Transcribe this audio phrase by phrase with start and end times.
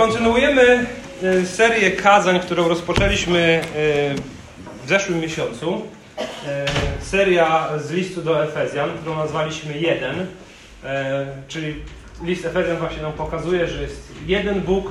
[0.00, 0.86] Kontynuujemy
[1.22, 3.64] e, serię kazań, którą rozpoczęliśmy e,
[4.84, 5.82] w zeszłym miesiącu.
[6.46, 6.64] E,
[7.00, 10.26] seria z listu do Efezjan, którą nazwaliśmy jeden,
[11.48, 11.74] czyli
[12.24, 14.90] list Efezjan właśnie nam pokazuje, że jest jeden Bóg,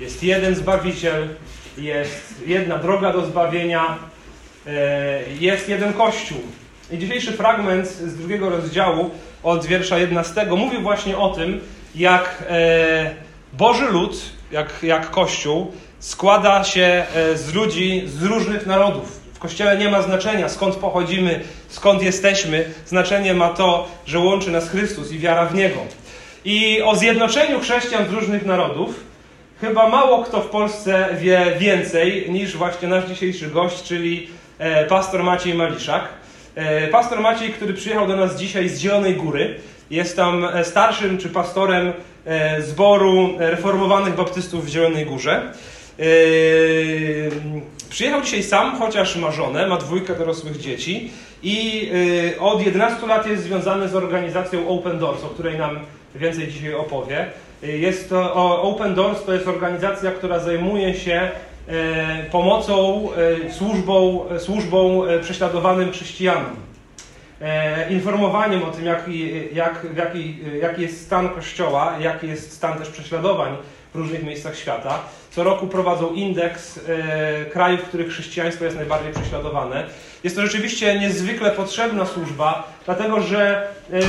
[0.00, 1.28] jest jeden Zbawiciel,
[1.76, 3.98] jest jedna droga do zbawienia,
[5.40, 6.38] jest jeden Kościół.
[6.90, 9.10] I dzisiejszy fragment z drugiego rozdziału
[9.42, 11.60] od wiersza 11 mówił właśnie o tym,
[11.94, 12.44] jak
[13.52, 19.20] Boży lud, jak, jak Kościół, składa się e, z ludzi z różnych narodów.
[19.34, 22.64] W Kościele nie ma znaczenia, skąd pochodzimy, skąd jesteśmy.
[22.86, 25.80] Znaczenie ma to, że łączy nas Chrystus i wiara w Niego.
[26.44, 29.00] I o zjednoczeniu chrześcijan z różnych narodów
[29.60, 35.22] chyba mało kto w Polsce wie więcej niż właśnie nasz dzisiejszy gość, czyli e, pastor
[35.22, 36.08] Maciej Maliszak.
[36.54, 39.54] E, pastor Maciej, który przyjechał do nas dzisiaj z Zielonej Góry,
[39.90, 41.92] jest tam starszym czy pastorem
[42.60, 45.52] zboru reformowanych baptystów w Zielonej Górze.
[45.98, 46.04] E,
[47.90, 51.10] przyjechał dzisiaj sam, chociaż ma żonę, ma dwójkę dorosłych dzieci
[51.42, 51.90] i
[52.36, 55.78] e, od 11 lat jest związany z organizacją Open Doors, o której nam
[56.14, 57.26] więcej dzisiaj opowie.
[57.62, 61.30] Jest to Open Doors to jest organizacja, która zajmuje się
[62.30, 63.08] pomocą,
[63.50, 66.56] służbą, służbą prześladowanym chrześcijanom.
[67.40, 72.88] E, informowaniem o tym, jaki, jak, jaki, jaki jest stan Kościoła, jaki jest stan też
[72.88, 73.56] prześladowań
[73.94, 74.98] w różnych miejscach świata.
[75.30, 79.86] Co roku prowadzą indeks e, krajów, w których chrześcijaństwo jest najbardziej prześladowane.
[80.24, 84.00] Jest to rzeczywiście niezwykle potrzebna służba, dlatego że e,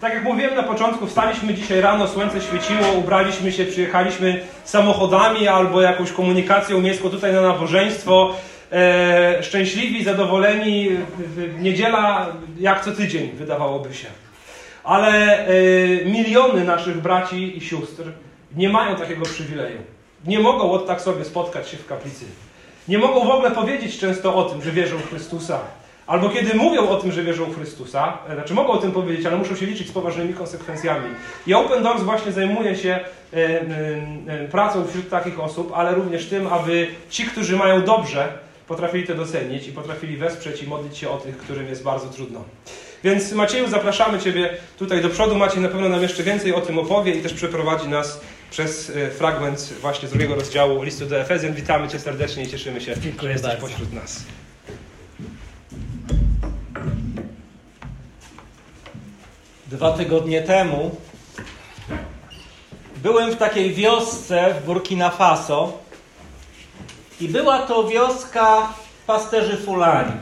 [0.00, 5.82] tak jak mówiłem na początku, wstaliśmy dzisiaj rano, słońce świeciło, ubraliśmy się, przyjechaliśmy samochodami albo
[5.82, 8.34] jakąś komunikacją miejską tutaj na nabożeństwo
[8.72, 10.88] e, szczęśliwi, zadowoleni,
[11.58, 12.26] niedziela
[12.60, 14.08] jak co tydzień, wydawałoby się.
[14.84, 15.50] Ale e,
[16.04, 18.02] miliony naszych braci i sióstr
[18.56, 19.78] nie mają takiego przywileju.
[20.26, 22.24] Nie mogą od tak sobie spotkać się w kaplicy.
[22.88, 25.58] Nie mogą w ogóle powiedzieć często o tym, że wierzą w Chrystusa.
[26.06, 29.26] Albo kiedy mówią o tym, że wierzą w Chrystusa, e, znaczy mogą o tym powiedzieć,
[29.26, 31.08] ale muszą się liczyć z poważnymi konsekwencjami.
[31.46, 36.46] I Open Doors właśnie zajmuje się e, e, pracą wśród takich osób, ale również tym,
[36.46, 38.28] aby ci, którzy mają dobrze,
[38.70, 42.44] potrafili to docenić i potrafili wesprzeć i modlić się o tych, którym jest bardzo trudno.
[43.04, 45.34] Więc Macieju, zapraszamy Ciebie tutaj do przodu.
[45.36, 48.20] Maciej na pewno nam jeszcze więcej o tym opowie i też przeprowadzi nas
[48.50, 51.54] przez e, fragment właśnie z drugiego rozdziału listu do Efezjan.
[51.54, 53.66] Witamy Cię serdecznie i cieszymy się, Dziękuję że jesteś bardzo.
[53.66, 54.22] pośród nas.
[59.66, 60.96] Dwa tygodnie temu
[63.02, 65.78] byłem w takiej wiosce w Burkina Faso,
[67.20, 68.68] i była to wioska
[69.06, 70.12] pasterzy Fulani.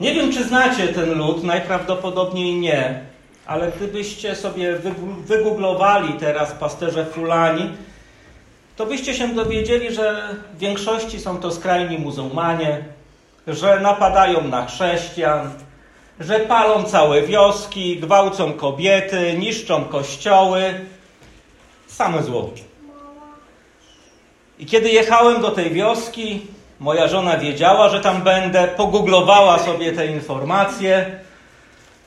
[0.00, 3.00] Nie wiem, czy znacie ten lud, najprawdopodobniej nie,
[3.46, 4.76] ale gdybyście sobie
[5.24, 7.70] wygooglowali teraz pasterze Fulani,
[8.76, 12.84] to byście się dowiedzieli, że w większości są to skrajni muzułmanie,
[13.46, 15.50] że napadają na chrześcijan,
[16.20, 20.74] że palą całe wioski, gwałcą kobiety, niszczą kościoły.
[21.86, 22.50] Same zło.
[24.60, 26.46] I kiedy jechałem do tej wioski,
[26.80, 31.18] moja żona wiedziała, że tam będę, pogooglowała sobie te informacje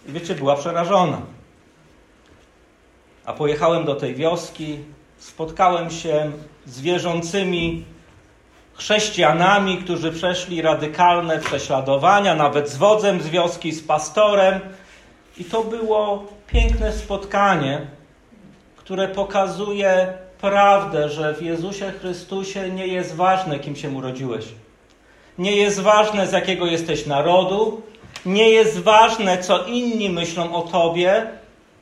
[0.08, 1.22] i wiecie, była przerażona.
[3.25, 4.78] A pojechałem do tej wioski,
[5.18, 6.31] spotkałem się
[6.66, 7.86] z wierzącymi
[8.74, 14.59] chrześcijanami, którzy przeszli radykalne prześladowania, nawet z wodzem z wioski, z pastorem.
[15.38, 17.88] I to było piękne spotkanie,
[18.75, 24.46] które pokazuje prawdę, że w Jezusie Chrystusie nie jest ważne, kim się urodziłeś.
[25.38, 27.81] Nie jest ważne, z jakiego jesteś narodu.
[28.26, 31.28] Nie jest ważne, co inni myślą o tobie,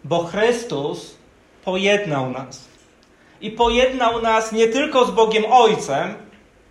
[0.04, 1.18] bo Chrystus
[1.66, 2.68] pojednał nas.
[3.42, 6.14] I pojednał nas nie tylko z Bogiem Ojcem,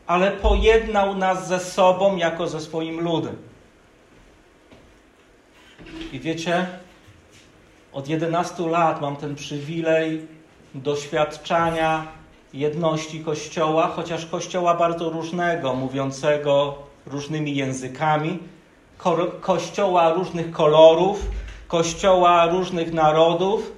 [0.07, 3.37] ale pojednał nas ze sobą jako ze swoim ludem.
[6.13, 6.67] I wiecie,
[7.93, 10.40] od 11 lat mam ten przywilej
[10.75, 12.07] doświadczania
[12.53, 18.39] jedności Kościoła, chociaż Kościoła bardzo różnego, mówiącego różnymi językami,
[18.99, 21.27] ko Kościoła różnych kolorów,
[21.69, 23.73] Kościoła różnych narodów,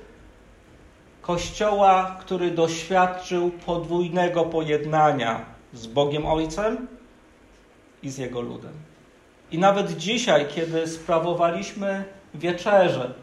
[1.22, 6.86] Kościoła, który doświadczył podwójnego pojednania z Bogiem Ojcem
[8.02, 8.72] i z Jego ludem.
[9.52, 12.04] I nawet dzisiaj, kiedy sprawowaliśmy
[12.34, 13.14] wieczerze,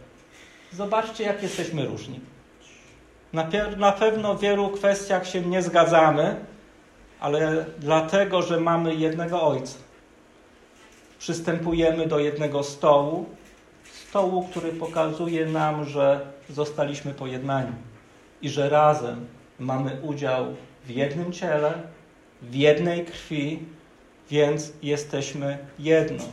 [0.71, 2.19] zobaczcie, jak jesteśmy różni.
[3.33, 3.47] Na,
[3.77, 6.35] na pewno w wielu kwestiach się nie zgadzamy,
[7.19, 9.77] ale dlatego, że mamy jednego Ojca.
[11.19, 13.25] Przystępujemy do jednego stołu,
[14.09, 17.71] stołu, który pokazuje nam, że zostaliśmy pojednani
[18.41, 19.25] i że razem
[19.59, 20.45] mamy udział
[20.85, 21.73] w jednym ciele,
[22.41, 23.59] w jednej krwi,
[24.29, 26.23] więc jesteśmy jedno.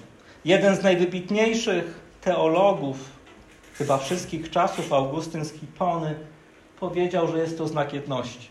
[0.44, 2.98] Jeden z najwybitniejszych teologów,
[3.74, 6.14] chyba wszystkich czasów, Augustyn z Hipony,
[6.80, 8.48] powiedział, że jest to znak jedności.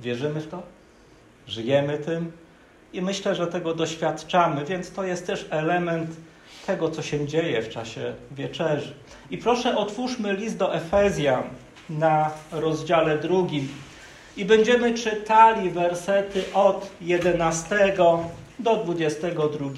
[0.00, 0.62] Wierzymy w to?
[1.46, 2.32] Żyjemy tym?
[2.92, 6.10] I myślę, że tego doświadczamy, więc to jest też element
[6.66, 8.94] tego, co się dzieje w czasie wieczerzy.
[9.30, 11.42] I proszę, otwórzmy list do Efezjan
[11.90, 13.68] na rozdziale drugim
[14.36, 17.94] i będziemy czytali wersety od 11
[18.58, 19.70] do 22,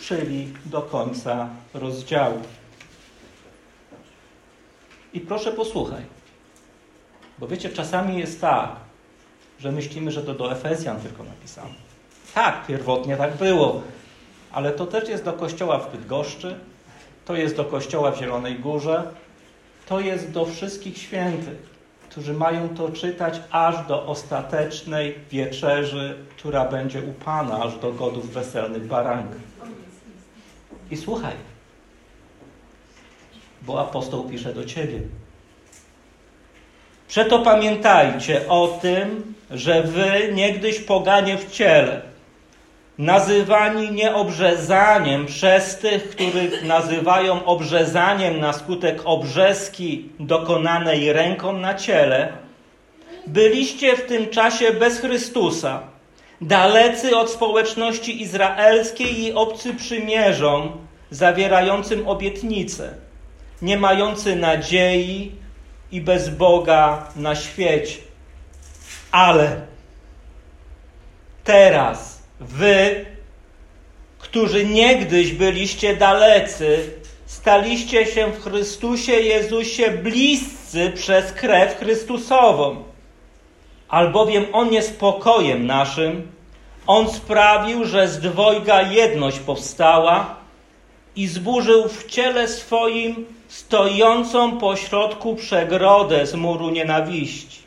[0.00, 2.40] czyli do końca rozdziału.
[5.14, 6.02] I proszę posłuchaj,
[7.40, 8.70] bo wiecie, czasami jest tak,
[9.58, 11.74] że myślimy, że to do Efezjan tylko napisano.
[12.34, 13.82] Tak, pierwotnie tak było,
[14.52, 16.58] ale to też jest do kościoła w Bydgoszczy,
[17.24, 19.02] to jest do kościoła w Zielonej Górze,
[19.86, 21.78] to jest do wszystkich świętych,
[22.10, 28.30] którzy mają to czytać aż do ostatecznej wieczerzy, która będzie u Pana, aż do godów
[28.30, 29.36] weselnych baranka.
[30.90, 31.34] I słuchaj,
[33.62, 35.00] bo apostoł pisze do ciebie.
[37.08, 42.00] Przeto pamiętajcie o tym, że wy niegdyś poganie w ciele,
[42.98, 52.32] nazywani nieobrzezaniem przez tych, których nazywają obrzezaniem na skutek obrzeski dokonanej ręką na ciele,
[53.26, 55.82] byliście w tym czasie bez Chrystusa,
[56.40, 60.72] dalecy od społeczności izraelskiej i obcy przymierzom,
[61.10, 62.94] zawierającym obietnice,
[63.62, 65.32] nie mający nadziei
[65.92, 67.98] i bez Boga na świecie.
[69.10, 69.60] Ale
[71.44, 73.06] teraz, Wy,
[74.18, 76.90] którzy niegdyś byliście dalecy,
[77.26, 82.84] staliście się w Chrystusie Jezusie bliscy przez krew Chrystusową.
[83.88, 86.32] Albowiem On jest pokojem naszym,
[86.86, 90.36] On sprawił, że z dwojga jedność powstała
[91.16, 97.58] i zburzył w ciele swoim stojącą pośrodku przegrodę z muru nienawiści.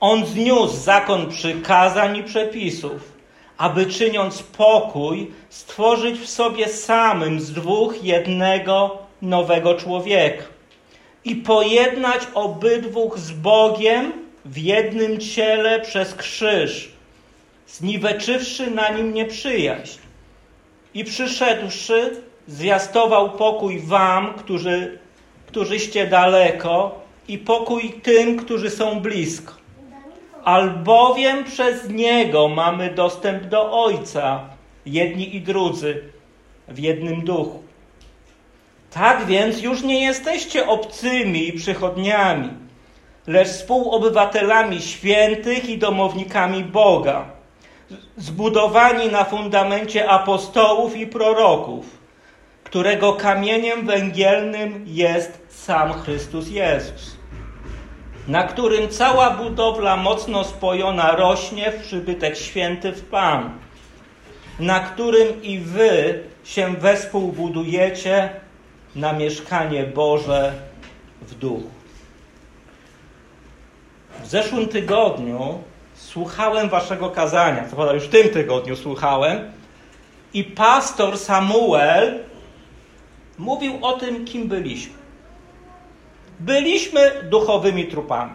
[0.00, 3.14] On zniósł zakon przykazań i przepisów
[3.58, 10.44] aby czyniąc pokój, stworzyć w sobie samym z dwóch jednego nowego człowieka
[11.24, 14.12] i pojednać obydwóch z Bogiem
[14.44, 16.92] w jednym ciele przez krzyż,
[17.68, 19.98] zniweczywszy na nim nieprzyjaźń.
[20.94, 24.98] I przyszedłszy, zwiastował pokój wam, którzy,
[25.46, 29.64] którzyście daleko, i pokój tym, którzy są blisko
[30.44, 34.40] albowiem przez Niego mamy dostęp do Ojca,
[34.86, 36.02] jedni i drudzy,
[36.68, 37.62] w jednym duchu.
[38.90, 42.48] Tak więc już nie jesteście obcymi i przychodniami,
[43.26, 47.24] lecz współobywatelami świętych i domownikami Boga,
[48.16, 52.03] zbudowani na fundamencie apostołów i proroków,
[52.74, 57.16] którego kamieniem węgielnym jest sam Chrystus Jezus
[58.28, 63.50] na którym cała budowla mocno spojona rośnie w przybytek święty w Pan,
[64.58, 68.28] na którym i wy się wespół budujecie
[68.96, 70.52] na mieszkanie Boże
[71.22, 71.70] w duchu.
[74.22, 75.58] W zeszłym tygodniu
[75.94, 79.52] słuchałem waszego kazania, co prawda już w tym tygodniu słuchałem,
[80.32, 82.33] i pastor Samuel
[83.38, 84.94] mówił o tym, kim byliśmy.
[86.40, 88.32] Byliśmy duchowymi trupami.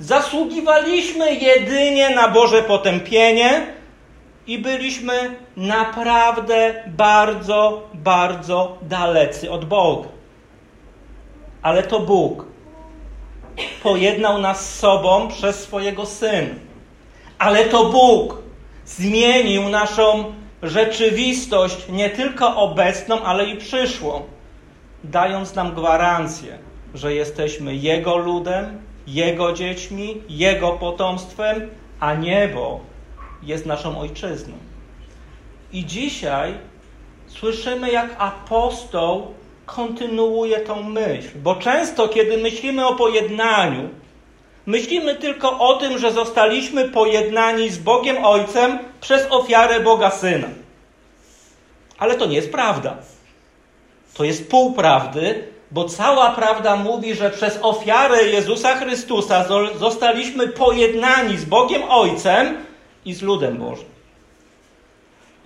[0.00, 3.66] Zasługiwaliśmy jedynie na Boże potępienie
[4.46, 10.08] i byliśmy naprawdę bardzo, bardzo dalecy od Boga.
[11.62, 12.46] Ale to Bóg
[13.82, 16.54] pojednał nas z sobą przez swojego Syna.
[17.38, 18.42] Ale to Bóg
[18.86, 20.24] zmienił naszą
[20.62, 24.22] rzeczywistość, nie tylko obecną, ale i przyszłą,
[25.04, 26.58] dając nam gwarancję,
[26.94, 32.80] że jesteśmy Jego ludem, Jego dziećmi, Jego potomstwem, a niebo
[33.42, 34.54] jest naszą ojczyzną.
[35.72, 36.54] I dzisiaj
[37.26, 39.34] słyszymy, jak apostoł
[39.66, 43.88] kontynuuje tą myśl, bo często, kiedy myślimy o pojednaniu,
[44.68, 50.48] myślimy tylko o tym, że zostaliśmy pojednani z Bogiem Ojcem przez ofiarę Boga Syna.
[51.98, 52.96] Ale to nie jest prawda.
[54.14, 59.44] To jest pół prawdy, bo cała prawda mówi, że przez ofiarę Jezusa Chrystusa
[59.78, 62.56] zostaliśmy pojednani z Bogiem Ojcem
[63.04, 63.88] i z ludem Bożym.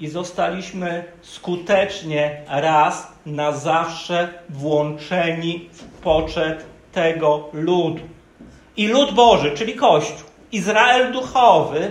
[0.00, 8.11] I zostaliśmy skutecznie raz na zawsze włączeni w poczet tego ludu.
[8.76, 11.90] I lud Boży, czyli Kościół, Izrael duchowy,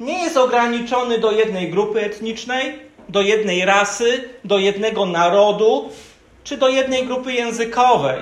[0.00, 5.88] nie jest ograniczony do jednej grupy etnicznej, do jednej rasy, do jednego narodu
[6.44, 8.18] czy do jednej grupy językowej.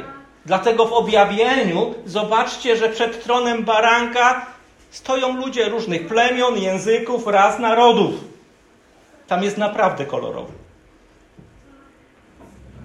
[0.47, 4.47] Dlatego w objawieniu zobaczcie, że przed tronem baranka
[4.91, 8.15] stoją ludzie różnych plemion, języków, ras, narodów.
[9.27, 10.53] Tam jest naprawdę kolorowo.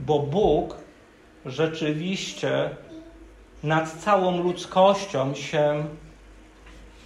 [0.05, 0.75] Bo Bóg
[1.45, 2.69] rzeczywiście
[3.63, 5.83] nad całą ludzkością się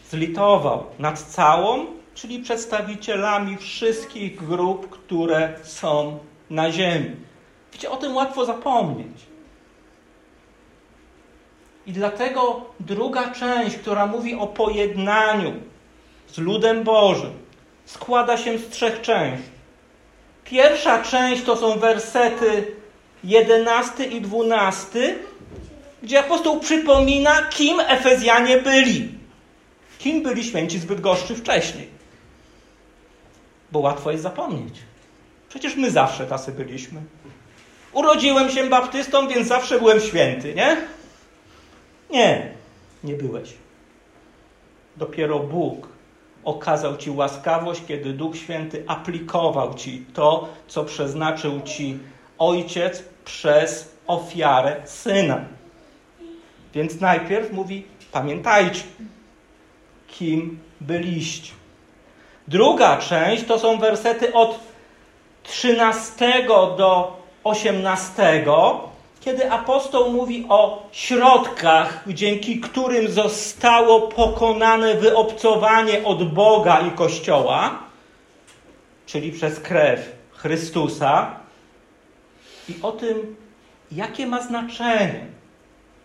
[0.10, 0.84] zlitował.
[1.00, 6.20] Nad całą, czyli przedstawicielami wszystkich grup, które są
[6.50, 7.16] na ziemi.
[7.74, 9.26] Wiecie, o tym łatwo zapomnieć.
[11.88, 15.54] I dlatego druga część, która mówi o pojednaniu
[16.28, 17.32] z ludem Bożym,
[17.86, 19.50] składa się z trzech części.
[20.46, 22.76] Pierwsza część to są wersety
[23.24, 25.16] 11 i 12,
[26.04, 29.10] gdzie apostoł przypomina, kim Efezjanie byli.
[30.00, 31.88] Kim byli święci zbyt goszczy wcześniej.
[33.72, 34.76] Bo łatwo jest zapomnieć.
[35.50, 37.02] Przecież my zawsze tacy byliśmy.
[37.94, 40.78] Urodziłem się baptystą, więc zawsze byłem święty, nie?
[42.12, 42.52] Nie,
[43.04, 43.54] nie byłeś.
[44.98, 45.88] Dopiero Bóg
[46.44, 52.00] okazał Ci łaskawość, kiedy Duch Święty aplikował Ci to, co przeznaczył Ci
[52.38, 55.55] Ojciec przez ofiarę Syna.
[56.76, 58.84] Więc najpierw mówi: pamiętajcie,
[60.08, 61.54] kim byliście.
[62.48, 64.60] Druga część to są wersety od
[65.44, 66.46] 13
[66.78, 68.46] do 18,
[69.22, 77.80] kiedy apostoł mówi o środkach, dzięki którym zostało pokonane wyobcowanie od Boga i Kościoła,
[79.06, 81.36] czyli przez krew Chrystusa,
[82.70, 83.36] i o tym,
[83.92, 85.35] jakie ma znaczenie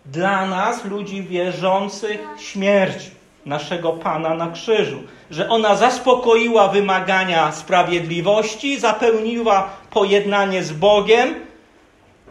[0.05, 3.11] dla nas, ludzi wierzących, śmierć
[3.45, 5.03] naszego Pana na krzyżu.
[5.31, 11.35] Że ona zaspokoiła wymagania sprawiedliwości, zapełniła pojednanie z Bogiem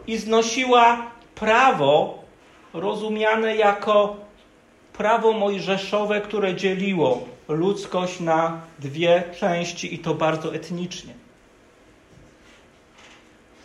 [0.06, 1.02] i znosiła
[1.34, 2.18] prawo
[2.74, 4.16] rozumiane jako
[4.92, 11.19] prawo mojżeszowe, które dzieliło ludzkość na dwie części i to bardzo etnicznie.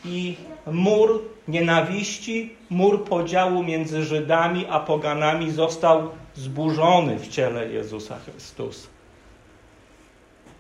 [0.08, 0.36] I
[0.66, 8.88] mur nienawiści, mur podziału między Żydami a poganami został zburzony w ciele Jezusa Chrystusa.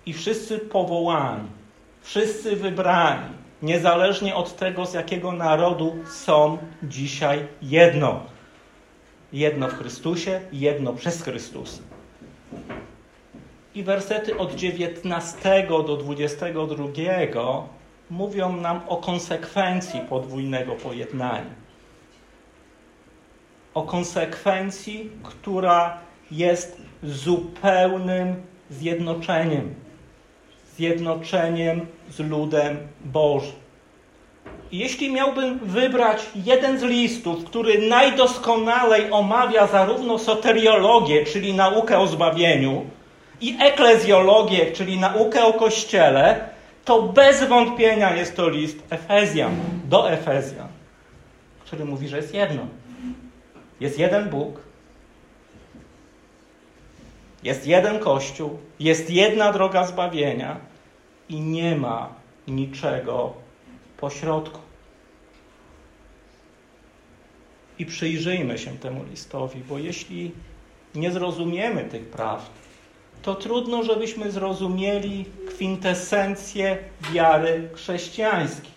[0.05, 1.47] I wszyscy powołani,
[2.01, 3.29] wszyscy wybrani,
[3.61, 8.19] niezależnie od tego, z jakiego narodu są dzisiaj jedno.
[9.33, 11.81] Jedno w Chrystusie, jedno przez Chrystusa.
[13.75, 16.87] I wersety od 19 do 22
[18.09, 21.65] mówią nam o konsekwencji podwójnego pojednania
[23.75, 25.97] o konsekwencji, która
[26.31, 28.35] jest zupełnym
[28.69, 29.75] zjednoczeniem.
[30.77, 33.65] Zjednoczeniem z ludem Bożym.
[34.71, 42.85] Jeśli miałbym wybrać jeden z listów, który najdoskonalej omawia zarówno soteriologię, czyli naukę o zbawieniu,
[43.41, 46.49] i eklezjologię, czyli naukę o Kościele,
[46.85, 49.55] to bez wątpienia jest to list Efezjan,
[49.89, 50.67] do Efezjan,
[51.59, 52.67] który mówi, że jest jedno.
[53.79, 54.59] Jest jeden Bóg,
[57.43, 60.57] jest jeden Kościół, jest jedna droga zbawienia
[61.29, 62.13] i nie ma
[62.47, 63.33] niczego
[63.97, 64.59] pośrodku.
[67.79, 70.31] I przyjrzyjmy się temu listowi, bo jeśli
[70.95, 72.51] nie zrozumiemy tych prawd,
[73.25, 76.77] to trudno, żebyśmy zrozumieli kwintesencję
[77.11, 78.71] wiary chrześcijańskiej.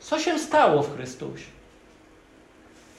[0.00, 1.44] Co się stało w Chrystusie?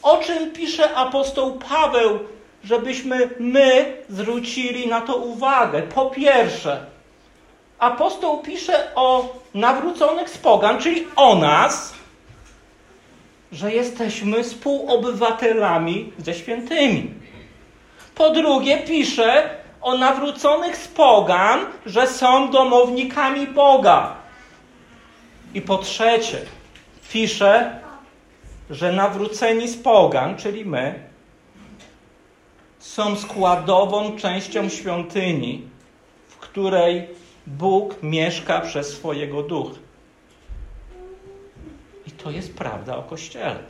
[0.02, 2.20] O czym pisze apostoł Paweł,
[2.64, 5.82] żebyśmy my zwrócili na to uwagę?
[5.82, 6.86] Po pierwsze,
[7.80, 11.94] apostoł pisze o nawróconych z pogan, czyli o nas,
[13.52, 17.21] że jesteśmy współobywatelami ze świętymi.
[18.16, 19.50] Po drugie, pisze
[19.82, 24.16] o nawróconych z pogan, że są domownikami Boga.
[25.54, 26.38] I po trzecie,
[27.12, 27.82] pisze
[28.72, 31.00] że nawróceni z pogan, czyli my,
[32.80, 35.68] są składową częścią świątyni,
[36.28, 37.08] w której
[37.48, 39.80] Bóg mieszka przez swojego ducha.
[42.08, 43.64] I to jest prawda o Kościele.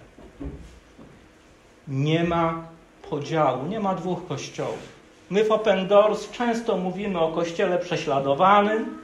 [1.87, 2.63] Nie ma
[3.11, 5.01] podziału, nie ma dwóch kościołów.
[5.29, 8.97] My w Open Doors często mówimy o Kościele prześladowanym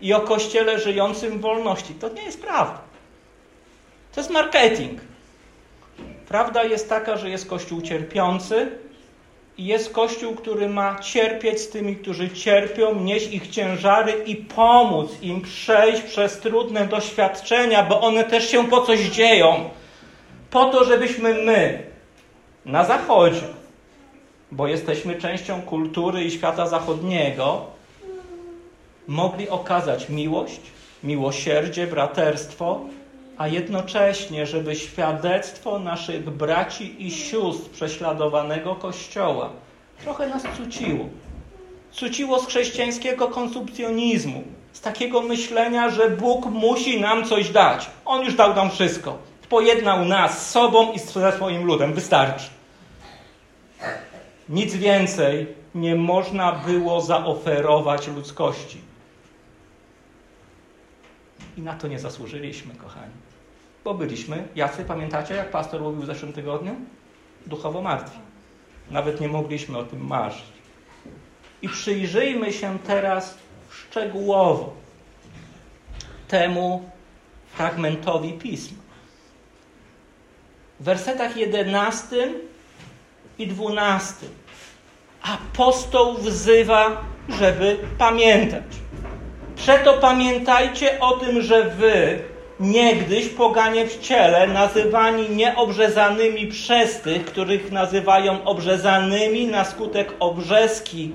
[0.00, 1.94] i o Kościele żyjącym w wolności.
[1.94, 2.78] To nie jest prawda.
[4.14, 5.00] To jest marketing.
[6.28, 8.68] Prawda jest taka, że jest Kościół cierpiący
[9.58, 15.10] i jest Kościół, który ma cierpieć z tymi, którzy cierpią, nieść ich ciężary i pomóc
[15.22, 19.70] im przejść przez trudne doświadczenia, bo one też się po coś dzieją.
[20.50, 21.95] Po to, żebyśmy my
[22.66, 23.46] na Zachodzie,
[24.52, 27.66] bo jesteśmy częścią kultury i świata zachodniego,
[29.08, 30.60] mogli okazać miłość,
[31.04, 32.80] miłosierdzie, braterstwo,
[33.38, 39.50] a jednocześnie, żeby świadectwo naszych braci i sióstr prześladowanego Kościoła
[40.02, 41.04] trochę nas cuciło.
[41.92, 44.42] Cuciło z chrześcijańskiego konsumpcjonizmu,
[44.72, 47.90] z takiego myślenia, że Bóg musi nam coś dać.
[48.04, 49.18] On już dał nam wszystko.
[49.48, 51.92] Pojednał nas z sobą i ze swoim ludem.
[51.92, 52.55] Wystarczy.
[54.48, 58.80] Nic więcej nie można było zaoferować ludzkości.
[61.56, 63.12] I na to nie zasłużyliśmy, kochani.
[63.84, 66.76] Bo byliśmy, jacy pamiętacie, jak pastor mówił w zeszłym tygodniu?
[67.46, 68.18] Duchowo martwi.
[68.90, 70.56] Nawet nie mogliśmy o tym marzyć.
[71.62, 73.38] I przyjrzyjmy się teraz
[73.70, 74.74] szczegółowo
[76.28, 76.90] temu
[77.52, 78.78] fragmentowi pisma.
[80.80, 82.34] W wersetach 11
[83.38, 84.26] i 12
[85.22, 88.62] apostoł wzywa, żeby pamiętać.
[89.56, 92.18] Przeto pamiętajcie o tym, że wy,
[92.60, 101.12] niegdyś poganie w ciele, nazywani nieobrzezanymi przez tych, których nazywają obrzezanymi na skutek obrzeski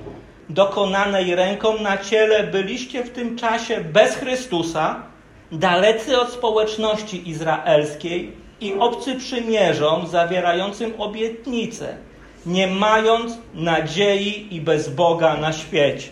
[0.49, 5.03] dokonanej ręką na ciele, byliście w tym czasie bez Chrystusa,
[5.51, 11.97] dalecy od społeczności izraelskiej i obcy przymierzom zawierającym obietnice,
[12.45, 16.09] nie mając nadziei i bez Boga na świecie.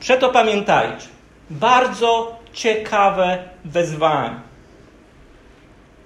[0.00, 1.06] Przeto pamiętajcie,
[1.50, 4.40] bardzo ciekawe wezwanie.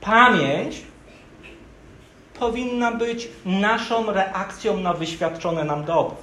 [0.00, 0.76] Pamięć
[2.38, 6.16] powinna być naszą reakcją na wyświadczone nam dobro.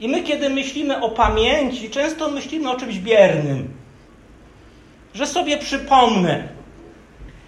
[0.00, 3.68] I my, kiedy myślimy o pamięci, często myślimy o czymś biernym.
[5.14, 6.48] Że sobie przypomnę.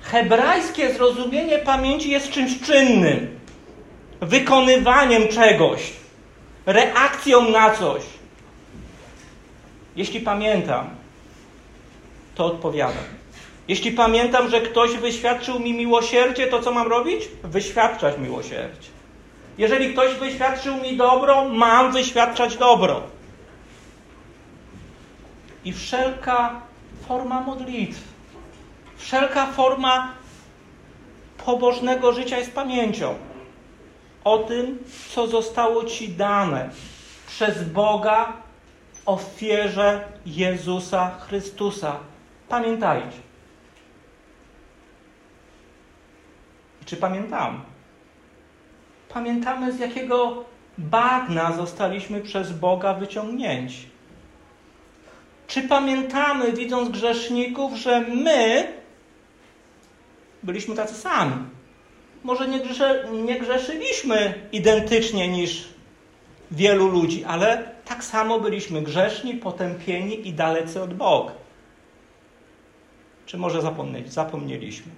[0.00, 3.35] Hebrajskie zrozumienie pamięci jest czymś czynnym,
[4.20, 5.92] wykonywaniem czegoś,
[6.66, 8.02] reakcją na coś.
[9.96, 10.90] Jeśli pamiętam,
[12.34, 13.04] to odpowiadam.
[13.68, 17.28] Jeśli pamiętam, że ktoś wyświadczył mi miłosierdzie, to co mam robić?
[17.44, 18.88] Wyświadczać miłosierdzie.
[19.58, 23.02] Jeżeli ktoś wyświadczył mi dobro, mam wyświadczać dobro.
[25.64, 26.60] I wszelka
[27.08, 28.00] forma modlitw,
[28.96, 30.12] wszelka forma
[31.44, 33.14] pobożnego życia jest pamięcią
[34.26, 34.78] o tym,
[35.14, 36.70] co zostało Ci dane
[37.26, 38.32] przez Boga
[38.92, 41.96] w ofierze Jezusa Chrystusa.
[42.48, 43.18] Pamiętajcie.
[46.84, 47.58] Czy pamiętamy?
[49.08, 50.44] Pamiętamy, z jakiego
[50.78, 53.88] bagna zostaliśmy przez Boga wyciągnięci.
[55.46, 58.72] Czy pamiętamy, widząc grzeszników, że my
[60.42, 61.55] byliśmy tacy sami?
[62.26, 65.68] Może nie, grze, nie grzeszyliśmy identycznie niż
[66.50, 71.32] wielu ludzi, ale tak samo byliśmy grzeszni, potępieni i dalecy od Boga.
[73.26, 74.92] Czy może zapomnieli, zapomnieliśmy?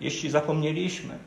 [0.00, 1.18] Jeśli zapomnieliśmy,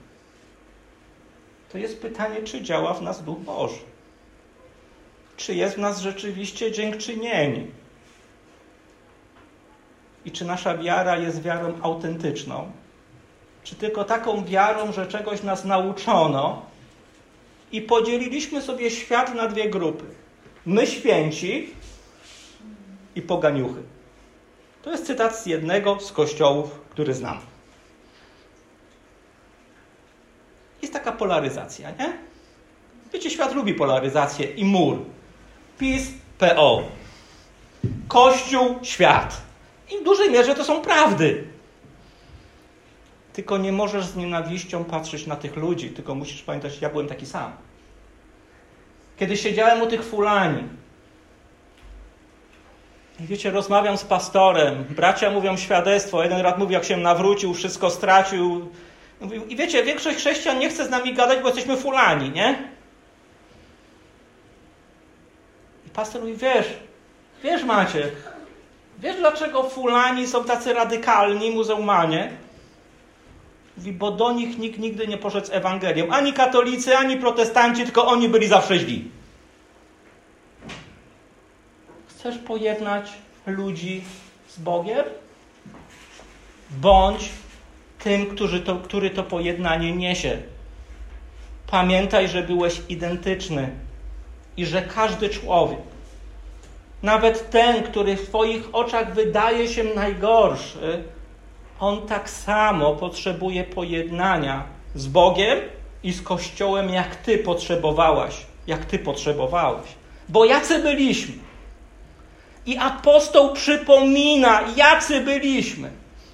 [1.72, 3.80] to jest pytanie, czy działa w nas Duch Boży.
[5.38, 7.64] Czy jest w nas rzeczywiście dziękczynienie?
[10.26, 12.72] I czy nasza wiara jest wiarą autentyczną?
[13.68, 16.62] Czy tylko taką wiarą, że czegoś nas nauczono
[17.72, 20.06] i podzieliliśmy sobie świat na dwie grupy?
[20.66, 21.70] My święci
[23.16, 23.82] i poganiuchy.
[24.84, 27.40] To jest cytat z jednego z kościołów, który znam.
[30.82, 32.14] Jest taka polaryzacja, nie?
[33.14, 34.98] Wiecie, świat lubi polaryzację i mur.
[35.80, 36.04] PiS,
[36.38, 36.84] PO.
[38.08, 39.42] Kościół, świat.
[39.92, 41.57] I w dużej mierze to są prawdy.
[43.38, 47.26] Tylko nie możesz z nienawiścią patrzeć na tych ludzi, tylko musisz pamiętać, ja byłem taki
[47.26, 47.52] sam.
[49.18, 50.64] Kiedy siedziałem u tych fulani,
[53.20, 57.90] i wiecie, rozmawiam z pastorem, bracia mówią świadectwo, jeden rad mówi, jak się nawrócił, wszystko
[57.90, 58.72] stracił.
[59.50, 62.70] I wiecie, większość chrześcijan nie chce z nami gadać, bo jesteśmy fulani, nie?
[65.88, 66.68] I pastor mówi, wiesz,
[67.44, 68.16] wiesz Maciek,
[69.00, 72.47] wiesz dlaczego fulani są tacy radykalni, muzułmanie?
[73.78, 76.10] Mówi, bo do nich nikt nigdy nie poszedł z Ewangelią.
[76.10, 79.12] Ani katolicy, ani protestanci, tylko oni byli zawsze źli.
[82.08, 83.10] Chcesz pojednać
[83.46, 84.04] ludzi
[84.48, 85.06] z Bogiem?
[86.70, 87.30] Bądź
[88.00, 90.38] tym, który to, który to pojednanie niesie.
[91.68, 93.70] Pamiętaj, że byłeś identyczny
[94.58, 95.80] i że każdy człowiek,
[97.04, 101.04] nawet ten, który w Twoich oczach wydaje się najgorszy,
[101.80, 104.64] on tak samo potrzebuje pojednania
[104.96, 105.60] z Bogiem
[106.04, 108.34] i z Kościołem, jak Ty potrzebowałaś,
[108.68, 109.86] jak Ty potrzebowałeś.
[110.30, 111.34] Bo jacy byliśmy?
[112.66, 115.90] I apostoł przypomina, jacy byliśmy.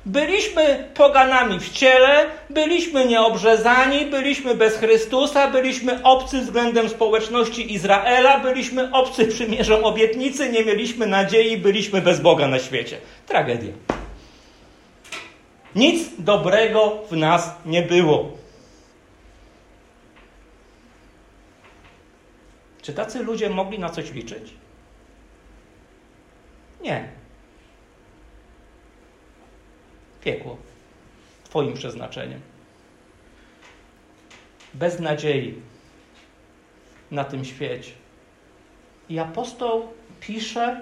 [0.05, 8.91] Byliśmy poganami w ciele, byliśmy nieobrzezani, byliśmy bez Chrystusa, byliśmy obcy względem społeczności Izraela, byliśmy
[8.91, 12.97] obcy przymierzą obietnicy, nie mieliśmy nadziei, byliśmy bez Boga na świecie.
[13.27, 14.02] Tragedia.
[15.75, 18.37] Nic dobrego w nas nie było.
[22.81, 24.53] Czy tacy ludzie mogli na coś liczyć?
[26.81, 27.09] Nie.
[30.21, 30.57] Piekło.
[31.43, 32.41] Twoim przeznaczeniem.
[34.73, 35.61] Bez nadziei
[37.11, 37.91] na tym świecie.
[39.09, 40.81] I apostoł pisze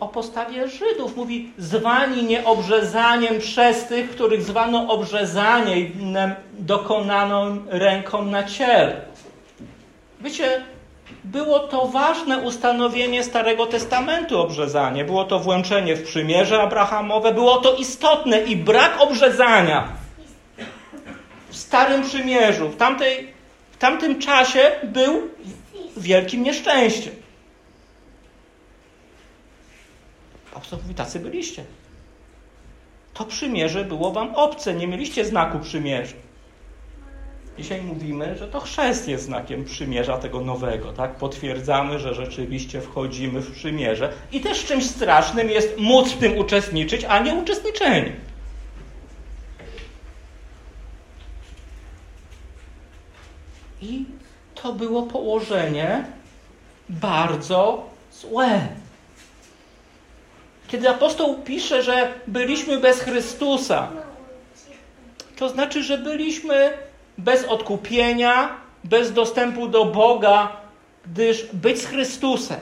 [0.00, 1.16] o postawie Żydów.
[1.16, 5.92] Mówi, zwani nieobrzezaniem przez tych, których zwano obrzezaniem
[6.58, 9.00] dokonano ręką na ciele.
[10.20, 10.62] Wiecie,
[11.24, 15.04] było to ważne ustanowienie Starego Testamentu obrzezanie.
[15.04, 17.34] Było to włączenie w przymierze Abrahamowe.
[17.34, 19.88] Było to istotne i brak obrzezania
[21.50, 23.32] w Starym Przymierzu, w, tamtej,
[23.72, 25.28] w tamtym czasie był
[25.96, 27.14] wielkim nieszczęściem.
[30.58, 31.64] Apostoł mówi, tacy byliście.
[33.14, 36.14] To przymierze było wam obce, nie mieliście znaku przymierza.
[37.58, 41.14] Dzisiaj mówimy, że to chrzest jest znakiem przymierza tego nowego, tak?
[41.14, 47.04] Potwierdzamy, że rzeczywiście wchodzimy w przymierze i też czymś strasznym jest móc w tym uczestniczyć,
[47.04, 48.12] a nie uczestniczenie.
[53.82, 54.04] I
[54.54, 56.04] to było położenie
[56.88, 58.68] bardzo złe.
[60.68, 63.88] Kiedy apostoł pisze, że byliśmy bez Chrystusa,
[65.36, 66.72] to znaczy, że byliśmy
[67.18, 70.56] bez odkupienia, bez dostępu do Boga,
[71.06, 72.60] gdyż być z Chrystusem,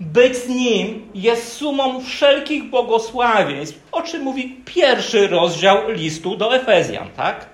[0.00, 7.10] być z Nim jest sumą wszelkich błogosławieństw, o czym mówi pierwszy rozdział listu do Efezjan,
[7.16, 7.46] tak?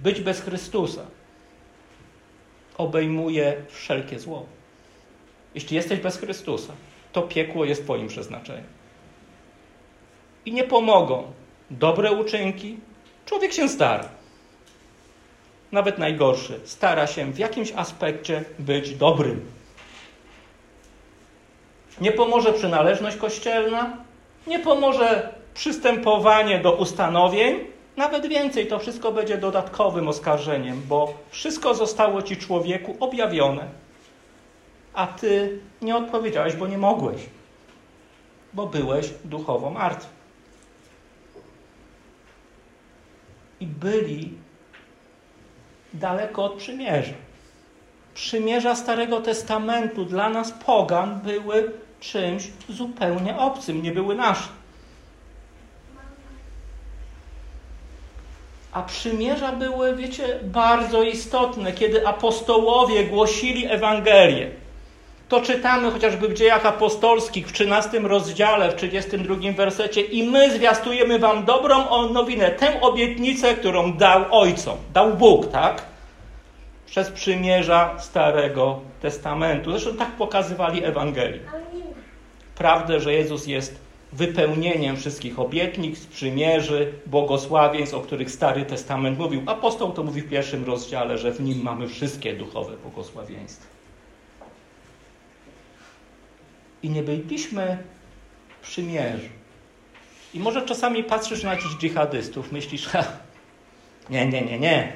[0.00, 1.02] Być bez Chrystusa
[2.78, 4.46] obejmuje wszelkie zło.
[5.54, 6.72] Jeśli jesteś bez Chrystusa,
[7.12, 8.64] to piekło jest Twoim przeznaczeniem.
[10.46, 11.32] I nie pomogą
[11.70, 12.76] dobre uczynki,
[13.30, 14.08] Człowiek się stara.
[15.72, 19.40] Nawet najgorszy stara się w jakimś aspekcie być dobrym.
[22.00, 23.96] Nie pomoże przynależność kościelna,
[24.46, 27.58] nie pomoże przystępowanie do ustanowień,
[27.96, 33.68] nawet więcej, to wszystko będzie dodatkowym oskarżeniem, bo wszystko zostało ci człowieku objawione,
[34.94, 37.20] a ty nie odpowiedziałeś, bo nie mogłeś,
[38.52, 40.20] bo byłeś duchowo martwy.
[43.60, 44.32] i byli
[45.94, 47.12] daleko od przymierza.
[48.14, 54.48] Przymierza Starego Testamentu dla nas pogan były czymś zupełnie obcym, nie były nasze.
[58.72, 64.50] A przymierza były, wiecie, bardzo istotne, kiedy apostołowie głosili Ewangelię
[65.30, 71.18] to czytamy chociażby w dziejach apostolskich w 13 rozdziale, w 32 wersecie i my zwiastujemy
[71.18, 75.82] wam dobrą nowinę, tę obietnicę, którą dał ojcom, dał Bóg, tak?
[76.86, 79.70] Przez przymierza Starego Testamentu.
[79.70, 81.40] Zresztą tak pokazywali Ewangelii.
[82.54, 83.78] Prawdę, że Jezus jest
[84.12, 89.42] wypełnieniem wszystkich obietnic, przymierzy, błogosławieństw, o których Stary Testament mówił.
[89.46, 93.79] Apostoł to mówi w pierwszym rozdziale, że w nim mamy wszystkie duchowe błogosławieństwa.
[96.82, 97.78] I nie byliśmy
[98.62, 99.28] przymierzy.
[100.34, 103.04] I może czasami patrzysz na jakichś dżihadystów, myślisz, ha,
[104.10, 104.92] nie, nie, nie, nie.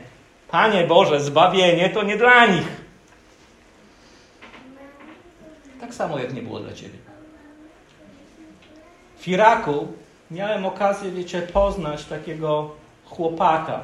[0.49, 2.69] Panie Boże, zbawienie to nie dla nich.
[5.81, 6.99] Tak samo jak nie było dla Ciebie.
[9.19, 9.89] W Iraku
[10.31, 12.71] miałem okazję, wiecie, poznać takiego
[13.05, 13.81] chłopaka.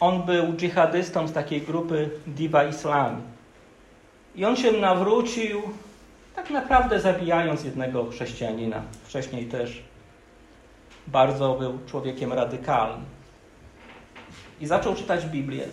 [0.00, 3.22] On był dżihadystą z takiej grupy Diva Islami.
[4.34, 5.62] I on się nawrócił,
[6.36, 8.82] tak naprawdę zabijając jednego chrześcijanina.
[9.04, 9.82] Wcześniej też
[11.06, 13.04] bardzo był człowiekiem radykalnym.
[14.60, 15.64] I zaczął czytać Biblię.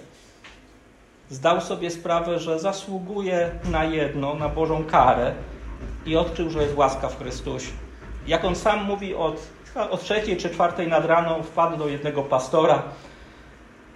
[1.29, 5.33] Zdał sobie sprawę, że zasługuje na jedno, na Bożą karę
[6.05, 7.71] i odkrył, że jest łaska w Chrystusie.
[8.27, 9.41] Jak on sam mówi, od
[9.75, 12.83] o trzeciej czy czwartej nad raną wpadł do jednego pastora.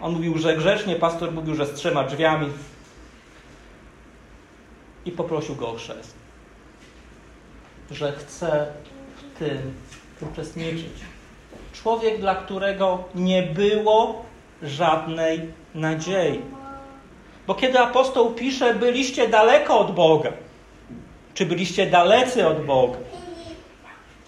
[0.02, 2.48] On mówił, że grzecznie, pastor mówił, że z trzema drzwiami
[5.06, 6.14] i poprosił go o chrzest.
[7.92, 8.68] Że chce
[9.18, 9.74] w tym
[10.22, 10.94] uczestniczyć.
[11.74, 14.26] Człowiek, dla którego nie było
[14.64, 15.42] żadnej
[15.76, 16.42] nadziei.
[17.48, 20.32] Bo kiedy apostoł pisze, byliście daleko od Boga,
[21.34, 22.98] czy byliście dalecy od Boga,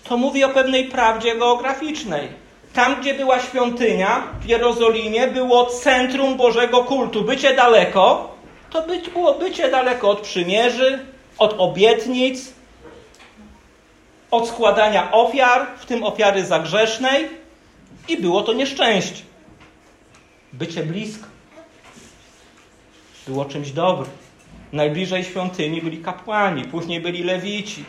[0.03, 2.27] to mówi o pewnej prawdzie geograficznej.
[2.73, 7.21] Tam, gdzie była świątynia w Jerozolimie, było centrum Bożego kultu.
[7.21, 8.36] Bycie daleko,
[8.69, 10.99] to było bycie daleko od przymierzy,
[11.37, 12.53] od obietnic,
[14.31, 17.29] od składania ofiar, w tym ofiary zagrzesznej,
[18.07, 19.23] i było to nieszczęście.
[20.53, 21.27] Bycie blisko
[23.27, 24.09] było czymś dobrym.
[24.73, 27.83] Najbliżej świątyni byli kapłani, później byli lewici.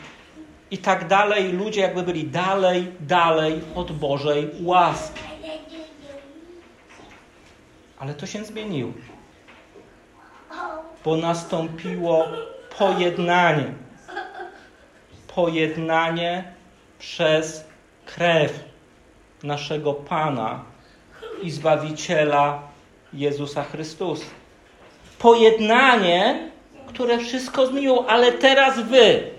[0.70, 5.20] I tak dalej, ludzie jakby byli dalej, dalej od Bożej łaski.
[7.98, 8.92] Ale to się zmieniło,
[11.04, 12.28] bo nastąpiło
[12.78, 13.64] pojednanie.
[15.34, 16.44] Pojednanie
[16.98, 17.64] przez
[18.06, 18.64] krew
[19.42, 20.62] naszego Pana
[21.42, 22.62] i Zbawiciela
[23.12, 24.24] Jezusa Chrystusa
[25.18, 26.50] pojednanie,
[26.86, 29.30] które wszystko zmieniło, ale teraz wy.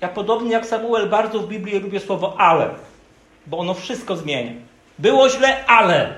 [0.00, 2.70] Ja podobnie jak Samuel bardzo w Biblii lubię słowo ale,
[3.46, 4.52] bo ono wszystko zmienia.
[4.98, 6.14] Było źle, ale.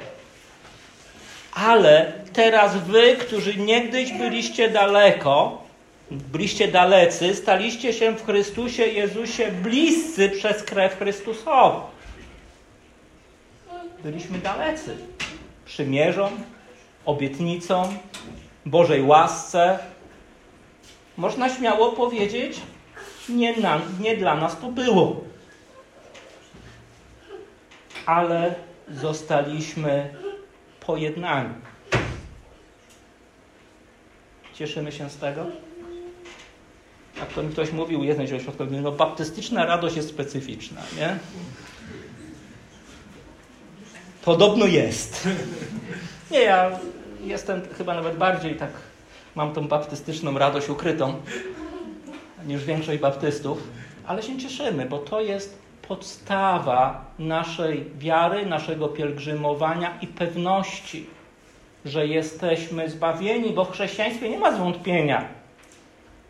[1.54, 5.62] Ale teraz wy, którzy niegdyś byliście daleko,
[6.10, 11.80] byliście dalecy, staliście się w Chrystusie Jezusie bliscy przez krew Chrystusową.
[14.02, 14.96] Byliśmy dalecy.
[15.64, 16.30] Przymierzą,
[17.04, 17.94] obietnicą,
[18.66, 19.78] Bożej łasce,
[21.16, 22.60] można śmiało powiedzieć,
[23.28, 25.20] nie, nam, nie dla nas to było.
[28.06, 28.54] Ale
[28.88, 30.14] zostaliśmy
[30.80, 31.54] pojednani.
[34.54, 35.46] Cieszymy się z tego?
[37.16, 41.18] Jak to mi ktoś mówił, jeden się ośrodkowy, no baptystyczna radość jest specyficzna, nie?
[44.24, 45.28] Podobno jest.
[46.30, 46.78] Nie, ja
[47.24, 48.70] jestem chyba nawet bardziej tak,
[49.34, 51.14] mam tą baptystyczną radość ukrytą
[52.46, 53.58] niż większość baptystów,
[54.06, 61.06] ale się cieszymy, bo to jest podstawa naszej wiary, naszego pielgrzymowania i pewności,
[61.84, 65.24] że jesteśmy zbawieni, bo w chrześcijaństwie nie ma zwątpienia.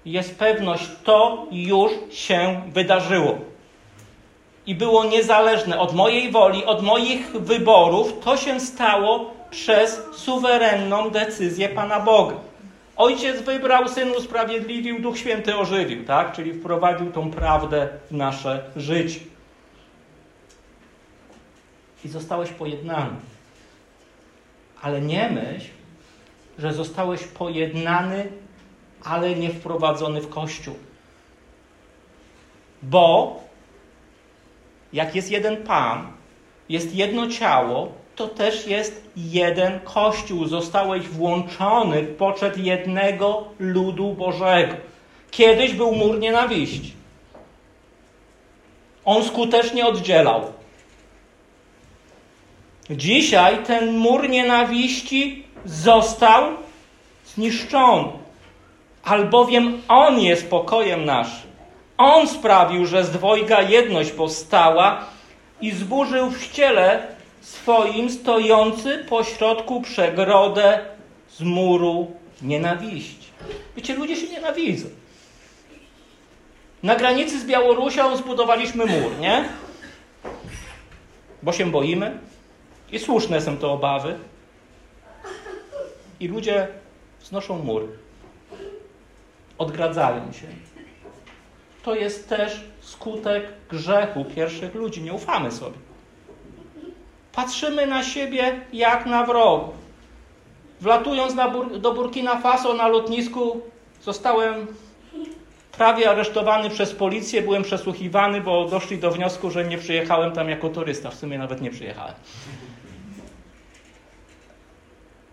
[0.05, 3.39] Jest pewność, to już się wydarzyło.
[4.67, 11.69] I było niezależne od mojej woli, od moich wyborów, to się stało przez suwerenną decyzję
[11.69, 12.37] Pana Boga.
[12.97, 16.33] Ojciec wybrał, Syn usprawiedliwił, Duch Święty ożywił, tak?
[16.33, 19.21] Czyli wprowadził tą prawdę w nasze życie.
[22.05, 23.17] I zostałeś pojednany.
[24.85, 25.69] Ale nie myśl,
[26.59, 28.29] że zostałeś pojednany,
[29.05, 30.75] ale nie wprowadzony w Kościół.
[32.83, 33.37] Bo
[34.93, 36.07] jak jest jeden Pan,
[36.69, 40.47] jest jedno ciało, to też jest jeden Kościół.
[40.47, 44.75] Zostałeś włączony w poczet jednego ludu Bożego.
[45.31, 46.95] Kiedyś był mur nienawiści.
[49.05, 50.54] On skutecznie oddzielał.
[52.91, 56.45] Dzisiaj ten mur nienawiści został
[57.27, 58.09] zniszczony,
[59.05, 61.51] albowiem On jest pokojem naszym.
[61.99, 65.05] On sprawił, że z dwojga jedność powstała
[65.61, 67.07] i zburzył w ściele
[67.41, 70.81] swoim stojący pośrodku przegrodę
[71.29, 73.29] z muru nienawiści.
[73.77, 74.89] Wiecie, ludzie się nienawidzą.
[76.83, 79.49] Na granicy z Białorusią zbudowaliśmy mur, nie?
[81.43, 82.19] Bo się boimy.
[82.95, 84.19] I słuszne są to obawy.
[86.21, 86.69] I ludzie
[87.23, 87.89] znoszą mur.
[89.59, 90.47] Odgradzają się.
[91.83, 95.03] To jest też skutek grzechu pierwszych ludzi.
[95.03, 95.77] Nie ufamy sobie.
[97.33, 99.75] Patrzymy na siebie jak na wrogów.
[100.81, 103.61] Wlatując Bur do Burkina Faso na lotnisku,
[104.03, 104.67] zostałem
[105.73, 110.69] prawie aresztowany przez policję, byłem przesłuchiwany, bo doszli do wniosku, że nie przyjechałem tam jako
[110.69, 111.11] turysta.
[111.11, 112.15] W sumie nawet nie przyjechałem.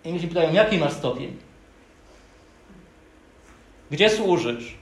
[0.06, 1.38] I mi się pytają, jaki masz stopień?
[3.92, 4.76] Gdzie służysz?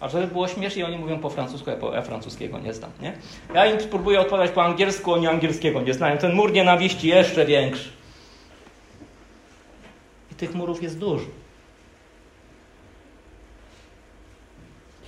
[0.00, 3.12] A żeby było śmiesznie, oni mówią po francusku, ja, po, ja francuskiego nie znam, nie?
[3.54, 6.18] Ja im spróbuję odpowiadać po angielsku, oni angielskiego nie znają.
[6.18, 7.88] Ten mur nienawiści jeszcze większy.
[10.32, 11.24] I tych murów jest dużo.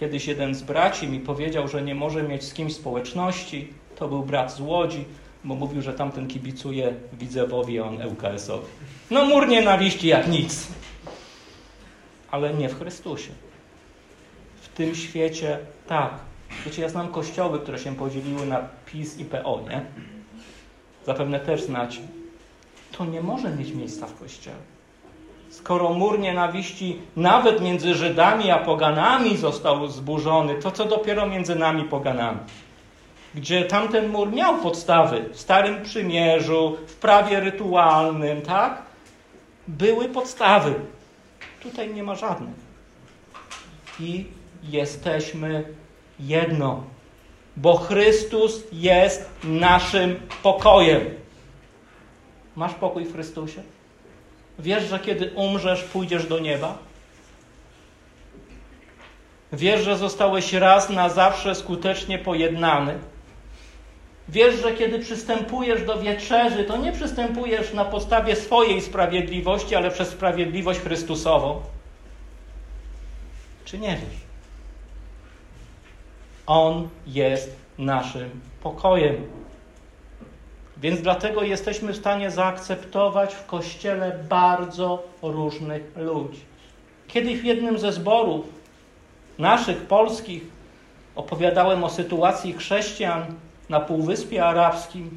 [0.01, 4.23] Kiedyś jeden z braci mi powiedział, że nie może mieć z kimś społeczności, To był
[4.23, 5.05] brat z Łodzi,
[5.45, 8.67] bo mówił, że tamten kibicuje Widzewowi, a on ŁKS-owi.
[9.11, 10.69] No mur nienawiści jak nic.
[12.31, 13.31] Ale nie w Chrystusie.
[14.63, 16.11] W tym świecie tak.
[16.67, 19.85] Wiecie, ja znam kościoły, które się podzieliły na PiS i PO, nie?
[21.07, 22.01] Zapewne też znacie.
[22.93, 24.57] To nie może mieć miejsca w kościele.
[25.51, 31.85] Skoro mur nienawiści nawet między Żydami a poganami został zburzony, to co dopiero między nami
[31.85, 32.39] poganami?
[33.35, 38.83] Gdzie tamten mur miał podstawy w Starym Przymierzu, w prawie rytualnym, tak?
[39.69, 40.75] Były podstawy.
[41.63, 42.55] Tutaj nie ma żadnych.
[44.01, 44.27] I
[44.63, 45.65] jesteśmy
[46.21, 46.85] jedno,
[47.57, 51.01] bo Chrystus jest naszym pokojem.
[52.57, 53.63] Masz pokój w Chrystusie?
[54.59, 56.79] Wiesz, że kiedy umrzesz, pójdziesz do nieba?
[59.53, 62.99] Wiesz, że zostałeś raz na zawsze skutecznie pojednany?
[64.31, 70.09] Wiesz, że kiedy przystępujesz do wieczerzy, to nie przystępujesz na podstawie swojej sprawiedliwości, ale przez
[70.09, 71.61] sprawiedliwość Chrystusową?
[73.65, 74.21] Czy nie wiesz?
[76.47, 79.17] On jest naszym pokojem.
[80.77, 86.41] Więc dlatego jesteśmy w stanie zaakceptować w kościele bardzo różnych ludzi.
[87.09, 88.47] Kiedyś w jednym ze zborów
[89.39, 90.43] naszych polskich
[91.15, 93.25] opowiadałem o sytuacji chrześcijan
[93.71, 95.11] na Półwyspie Arabskim.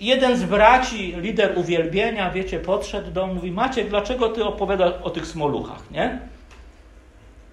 [0.00, 5.10] Jeden z braci, lider uwielbienia, wiecie, podszedł do mnie mówi: Maciek, dlaczego ty opowiadasz o
[5.10, 6.18] tych smoluchach, nie?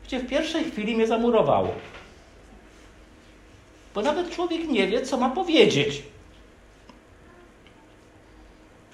[0.04, 1.74] Wiecie, w pierwszej chwili mnie zamurowało.
[3.96, 6.04] Bo nawet człowiek nie wie, co ma powiedzieć.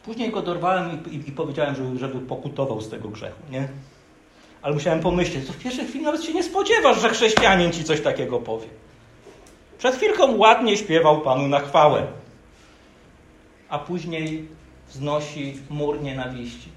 [0.04, 3.68] Później go dorwałem i, i, i powiedziałem, żeby, żeby pokutował z tego grzechu, nie?
[4.62, 8.02] Ale musiałem pomyśleć, to w pierwszej chwili nawet się nie spodziewasz, że chrześcijanin ci coś
[8.02, 8.68] takiego powie.
[9.78, 12.08] Przed chwilką ładnie śpiewał Panu na chwałę,
[13.70, 14.48] a później
[14.90, 16.70] wznosi mur nienawiści.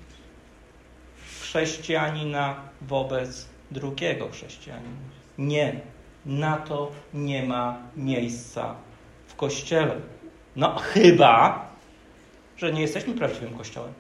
[1.41, 4.97] Chrześcijanina wobec drugiego chrześcijanina.
[5.39, 5.81] Nie,
[6.27, 8.75] na to nie ma miejsca
[9.27, 9.97] w Kościele.
[10.57, 11.67] No chyba,
[12.57, 13.93] że nie jesteśmy prawdziwym Kościołem.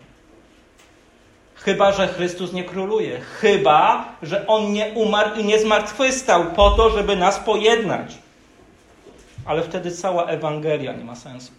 [1.55, 3.21] Chyba, że Chrystus nie króluje.
[3.21, 8.19] Chyba, że On nie umarł i nie zmartwychwstał po to, żeby nas pojednać.
[9.51, 11.53] Ale wtedy cała Ewangelia nie ma sensu.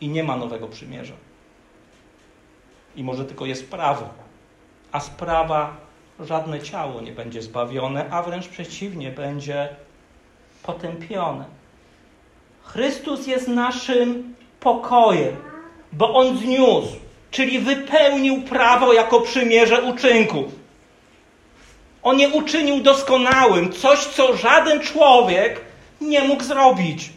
[0.00, 1.14] I nie ma nowego przymierza.
[2.96, 4.08] I może tylko jest prawo.
[4.92, 5.76] A sprawa
[6.20, 9.68] żadne ciało nie będzie zbawione, a wręcz przeciwnie, będzie
[10.62, 11.44] potępione.
[12.62, 15.36] Chrystus jest naszym pokojem,
[15.92, 16.96] bo On zniósł,
[17.30, 20.63] czyli wypełnił prawo jako przymierze uczynków.
[22.04, 25.60] On je uczynił doskonałym, coś, co żaden człowiek
[26.00, 27.10] nie mógł zrobić.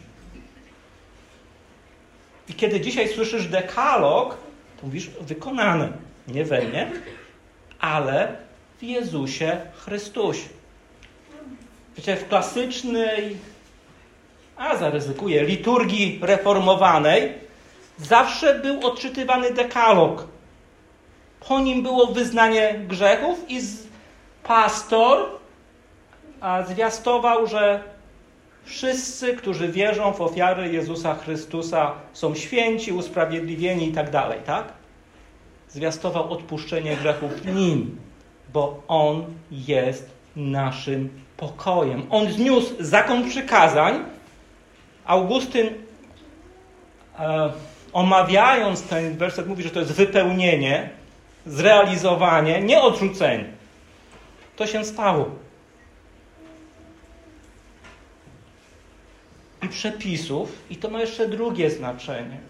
[2.48, 4.36] I kiedy dzisiaj słyszysz dekalog,
[4.80, 5.92] to mówisz wykonane.
[6.28, 6.90] Nie we mnie,
[7.80, 8.36] ale
[8.78, 10.48] w Jezusie Chrystusie.
[11.96, 13.36] Wiecie, w klasycznej,
[14.56, 17.32] a zaryzykuję, liturgii reformowanej
[17.98, 20.26] zawsze był odczytywany dekalog.
[21.48, 23.60] Po nim było wyznanie grzechów i
[24.42, 25.26] pastor
[26.68, 27.82] zwiastował, że
[28.64, 34.64] wszyscy, którzy wierzą w ofiary Jezusa Chrystusa są święci, usprawiedliwieni i tak dalej, tak?
[35.68, 38.08] Zwiastował odpuszczenie grzechów Nim
[38.52, 42.06] bo On jest naszym pokojem.
[42.10, 44.04] On zniósł zakon przykazań.
[45.04, 45.68] Augustyn,
[47.18, 47.52] e,
[47.92, 50.90] omawiając ten werset, mówi, że to jest wypełnienie,
[51.46, 53.44] zrealizowanie, nie odrzucenie.
[54.58, 55.30] To się stało.
[59.62, 62.40] I przepisów, i to ma jeszcze drugie znaczenie.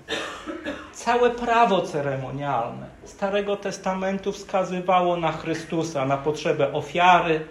[0.92, 7.46] Całe prawo ceremonialne Starego Testamentu wskazywało na Chrystusa, na potrzebę ofiary.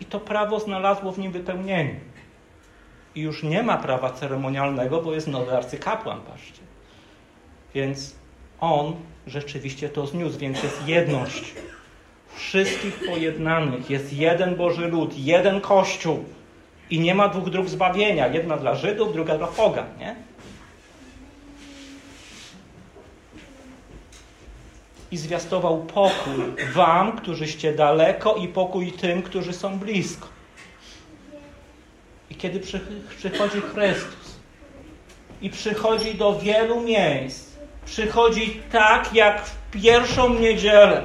[0.00, 2.00] I to prawo znalazło w nim wypełnienie.
[3.14, 6.62] I już nie ma prawa ceremonialnego, bo jest nowy arcykapłan, patrzcie.
[7.74, 8.14] Więc
[8.60, 11.54] on rzeczywiście to zniósł, więc jest jedność.
[12.38, 13.90] Wszystkich pojednanych.
[13.90, 16.24] Jest jeden Boży lud, jeden Kościół.
[16.90, 18.28] I nie ma dwóch dróg zbawienia.
[18.28, 20.16] Jedna dla Żydów, druga dla pogan, nie?
[25.10, 30.28] i zwiastował pokój wam, którzyście daleko, i pokój tym, którzy są blisko.
[32.30, 32.60] I kiedy
[33.16, 34.38] przychodzi Chrystus
[35.42, 41.02] i przychodzi do wielu miejsc, przychodzi tak jak w pierwszą niedzielę.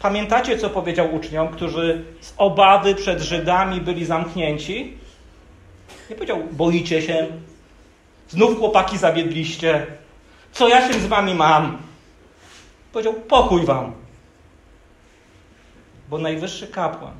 [0.00, 4.98] Pamiętacie, co powiedział uczniom, którzy z obawy przed Żydami byli zamknięci?
[6.10, 7.26] Nie powiedział, boicie się,
[8.28, 9.86] znów chłopaki zawiedliście,
[10.52, 11.78] co ja się z wami mam?
[12.92, 13.92] Powiedział, pokój wam.
[16.08, 17.14] Bo najwyższy kapłan,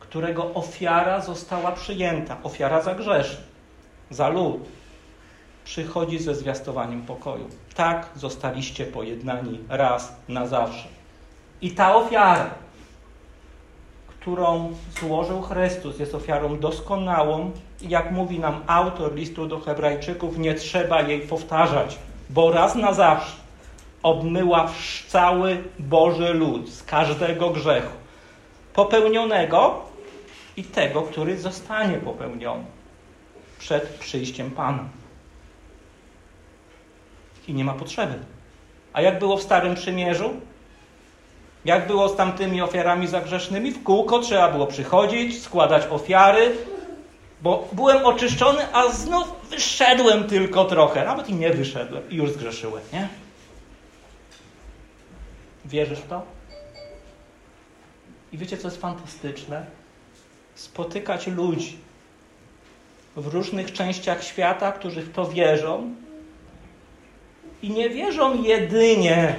[0.00, 3.40] którego ofiara została przyjęta, ofiara za grzesz,
[4.10, 4.68] za lud,
[5.64, 7.48] przychodzi ze zwiastowaniem pokoju.
[7.74, 11.01] Tak zostaliście pojednani raz na zawsze.
[11.62, 12.50] I ta ofiara,
[14.08, 17.50] którą złożył Chrystus, jest ofiarą doskonałą.
[17.82, 21.98] I jak mówi nam autor listu do Hebrajczyków, nie trzeba jej powtarzać,
[22.30, 23.36] bo raz na zawsze
[24.02, 24.70] obmyła
[25.08, 27.92] cały Boży lud z każdego grzechu
[28.74, 29.80] popełnionego
[30.56, 32.64] i tego, który zostanie popełniony
[33.58, 34.84] przed przyjściem Pana.
[37.48, 38.18] I nie ma potrzeby.
[38.92, 40.30] A jak było w Starym Przymierzu?
[41.64, 43.70] Jak było z tamtymi ofiarami zagrzesznymi?
[43.70, 46.56] W kółko trzeba było przychodzić, składać ofiary,
[47.42, 51.04] bo byłem oczyszczony, a znów wyszedłem tylko trochę.
[51.04, 53.08] Nawet i nie wyszedłem i już zgrzeszyłem, nie?
[55.64, 56.22] Wierzysz w to?
[58.32, 59.66] I wiecie, co jest fantastyczne?
[60.54, 61.78] Spotykać ludzi
[63.16, 65.94] w różnych częściach świata, którzy w to wierzą
[67.62, 69.36] i nie wierzą jedynie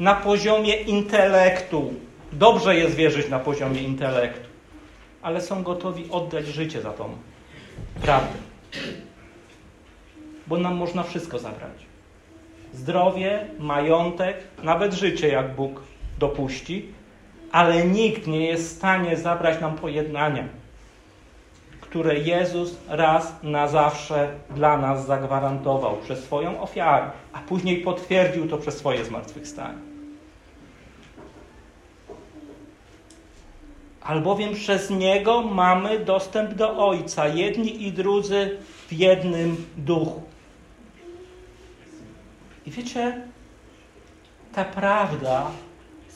[0.00, 1.94] na poziomie intelektu.
[2.32, 4.48] Dobrze jest wierzyć na poziomie intelektu,
[5.22, 7.16] ale są gotowi oddać życie za tą
[8.02, 8.38] prawdę.
[10.46, 11.86] Bo nam można wszystko zabrać.
[12.72, 15.82] Zdrowie, majątek, nawet życie, jak Bóg
[16.18, 16.88] dopuści,
[17.52, 20.48] ale nikt nie jest w stanie zabrać nam pojednania,
[21.94, 28.58] które Jezus raz na zawsze dla nas zagwarantował przez swoją ofiarę, a później potwierdził to
[28.58, 29.78] przez swoje zmartwychwstanie.
[34.02, 40.22] Albowiem przez Niego mamy dostęp do Ojca, jedni i drudzy w jednym duchu.
[42.66, 43.22] I wiecie,
[44.54, 45.50] ta prawda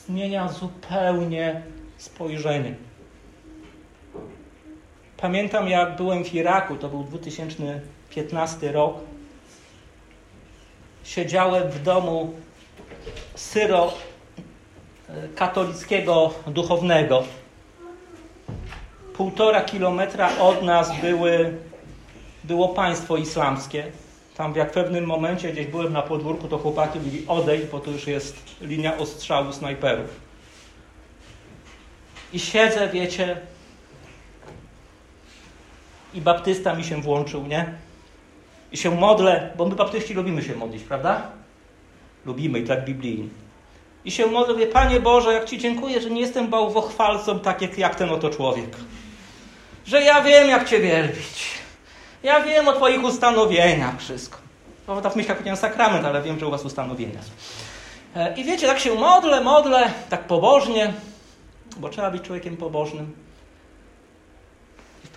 [0.05, 1.61] zmienia zupełnie
[1.97, 2.88] spojrzenie.
[5.21, 8.95] Pamiętam, jak byłem w Iraku, to był 2015 rok.
[11.03, 12.33] Siedziałem w domu
[13.35, 13.93] syro
[15.35, 17.23] katolickiego duchownego.
[19.13, 21.57] Półtora kilometra od nas były,
[22.43, 23.91] było państwo islamskie.
[24.35, 27.91] Tam jak w pewnym momencie gdzieś byłem na podwórku, to chłopaki mówili odejść, bo to
[27.91, 30.29] już jest linia ostrzału snajperów.
[32.33, 33.37] I siedzę, wiecie,
[36.13, 37.73] i baptysta mi się włączył, nie?
[38.71, 41.21] I się modlę, bo my baptyści lubimy się modlić, prawda?
[42.25, 43.27] Lubimy i tak biblijnie.
[44.05, 47.77] I się modlę, mówię, Panie Boże, jak Ci dziękuję, że nie jestem bałwochwalcą tak jak,
[47.77, 48.69] jak ten oto człowiek.
[49.85, 51.49] Że ja wiem, jak Cię wielbić.
[52.23, 54.37] Ja wiem o Twoich ustanowieniach wszystko.
[54.85, 57.31] Prawda, w myślach powiedziałem sakrament, ale wiem, że u Was ustanowienia są.
[58.15, 60.93] E, I wiecie, tak się modlę, modlę, tak pobożnie,
[61.77, 63.15] bo trzeba być człowiekiem pobożnym.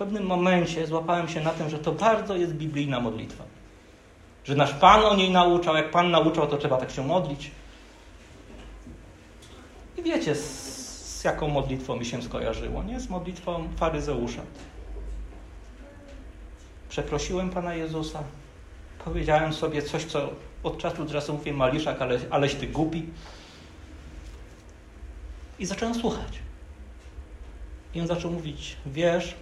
[0.02, 3.44] Pewnym momencie złapałem się na tym, że to bardzo jest biblijna modlitwa.
[4.44, 7.50] Że nasz Pan o niej nauczał, jak Pan nauczał, to trzeba tak się modlić.
[9.98, 13.00] I wiecie, z, z jaką modlitwą mi się skojarzyło, nie?
[13.00, 14.42] Z modlitwą faryzeusza.
[16.88, 18.22] Przeprosiłem Pana Jezusa,
[19.04, 20.30] powiedziałem sobie coś, co
[20.62, 23.06] od czasu do czasu mówię, Maliszak, ale, aleś ty głupi.
[25.58, 26.38] I zacząłem słuchać.
[27.94, 29.34] I on zaczął mówić, wiesz,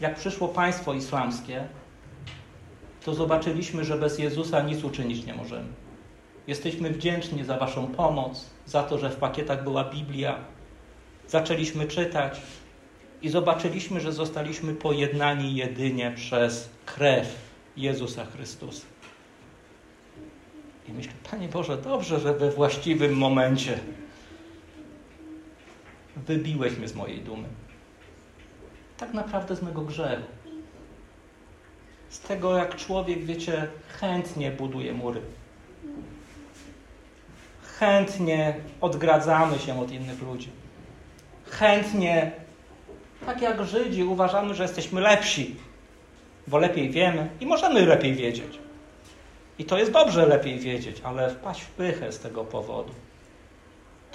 [0.00, 1.68] jak przyszło państwo islamskie,
[3.04, 5.68] to zobaczyliśmy, że bez Jezusa nic uczynić nie możemy.
[6.46, 10.38] Jesteśmy wdzięczni za Waszą pomoc, za to, że w pakietach była Biblia.
[11.28, 12.40] Zaczęliśmy czytać
[13.22, 17.34] i zobaczyliśmy, że zostaliśmy pojednani jedynie przez krew
[17.76, 18.86] Jezusa Chrystusa.
[20.88, 23.78] I myślę, Panie Boże, dobrze, że we właściwym momencie
[26.16, 27.48] wybiłeś mnie z mojej dumy.
[28.98, 30.22] Tak naprawdę z mego grzechu.
[32.08, 33.68] Z tego, jak człowiek, wiecie,
[34.00, 35.20] chętnie buduje mury.
[37.78, 40.50] Chętnie odgradzamy się od innych ludzi.
[41.50, 42.32] Chętnie,
[43.26, 45.56] tak jak Żydzi, uważamy, że jesteśmy lepsi,
[46.46, 48.58] bo lepiej wiemy i możemy lepiej wiedzieć.
[49.58, 52.92] I to jest dobrze lepiej wiedzieć, ale wpaść w pychę z tego powodu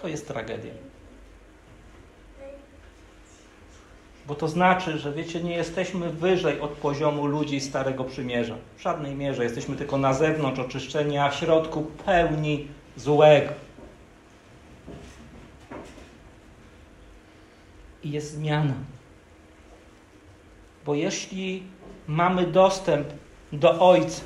[0.03, 0.73] to jest tragedia.
[4.27, 8.55] Bo to znaczy, że wiecie, nie jesteśmy wyżej od poziomu ludzi Starego Przymierza.
[8.77, 9.43] W żadnej mierze.
[9.43, 12.67] Jesteśmy tylko na zewnątrz oczyszczeni, a w środku pełni
[12.97, 13.53] złego.
[18.03, 18.73] I jest zmiana.
[20.85, 21.63] Bo jeśli
[22.07, 23.07] mamy dostęp
[23.51, 24.21] do Ojca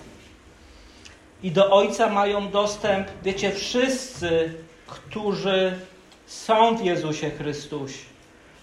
[1.44, 4.54] i do Ojca mają dostęp, wiecie, wszyscy,
[4.88, 5.80] którzy
[6.26, 8.07] są w Jezusie Chrystusie.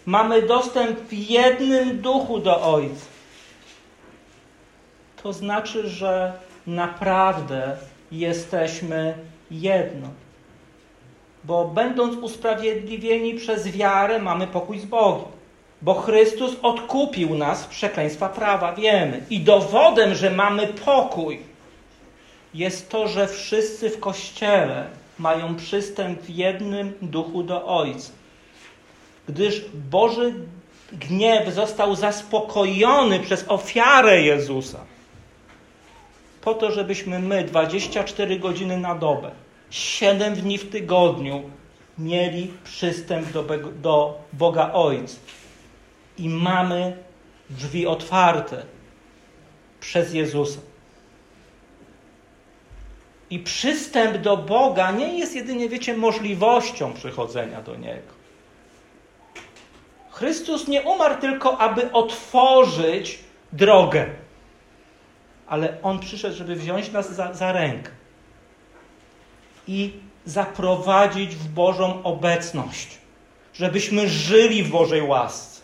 [0.07, 3.07] Mamy dostęp w jednym duchu do Ojca.
[5.23, 6.33] To znaczy, że
[6.67, 7.77] naprawdę
[8.13, 9.15] jesteśmy
[9.51, 10.09] jedno.
[11.45, 15.29] Bo będąc usprawiedliwieni przez wiarę, mamy pokój z Bogiem.
[15.83, 19.25] Bo Chrystus odkupił nas z przekleństwa prawa, wiemy.
[19.31, 21.39] I dowodem, że mamy pokój,
[22.55, 24.87] jest to, że wszyscy w Kościele
[25.19, 28.13] mają przystęp w jednym duchu do Ojca.
[29.29, 30.35] Gdyż Boży
[30.93, 34.81] gniew został zaspokojony przez ofiarę Jezusa.
[36.41, 39.31] Po to, żebyśmy my 24 godziny na dobę,
[39.71, 41.43] 7 dni w tygodniu
[41.99, 43.45] mieli przystęp do,
[43.83, 45.17] do Boga Ojca.
[46.19, 46.97] I mamy
[47.51, 48.63] drzwi otwarte
[49.81, 50.61] przez Jezusa.
[53.31, 58.24] I przystęp do Boga nie jest jedynie, wiecie, możliwością przychodzenia do Niego.
[60.15, 63.19] Chrystus nie umarł tylko, aby otworzyć
[63.53, 64.07] drogę,
[65.47, 67.91] ale On przyszedł, żeby wziąć nas za, za rękę
[69.69, 69.93] i
[70.25, 72.99] zaprowadzić w Bożą obecność,
[73.55, 75.61] żebyśmy żyli w Bożej łasce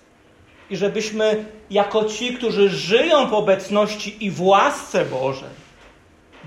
[0.70, 5.50] i żebyśmy jako ci, którzy żyją w obecności i w łasce Bożej,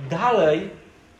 [0.09, 0.69] dalej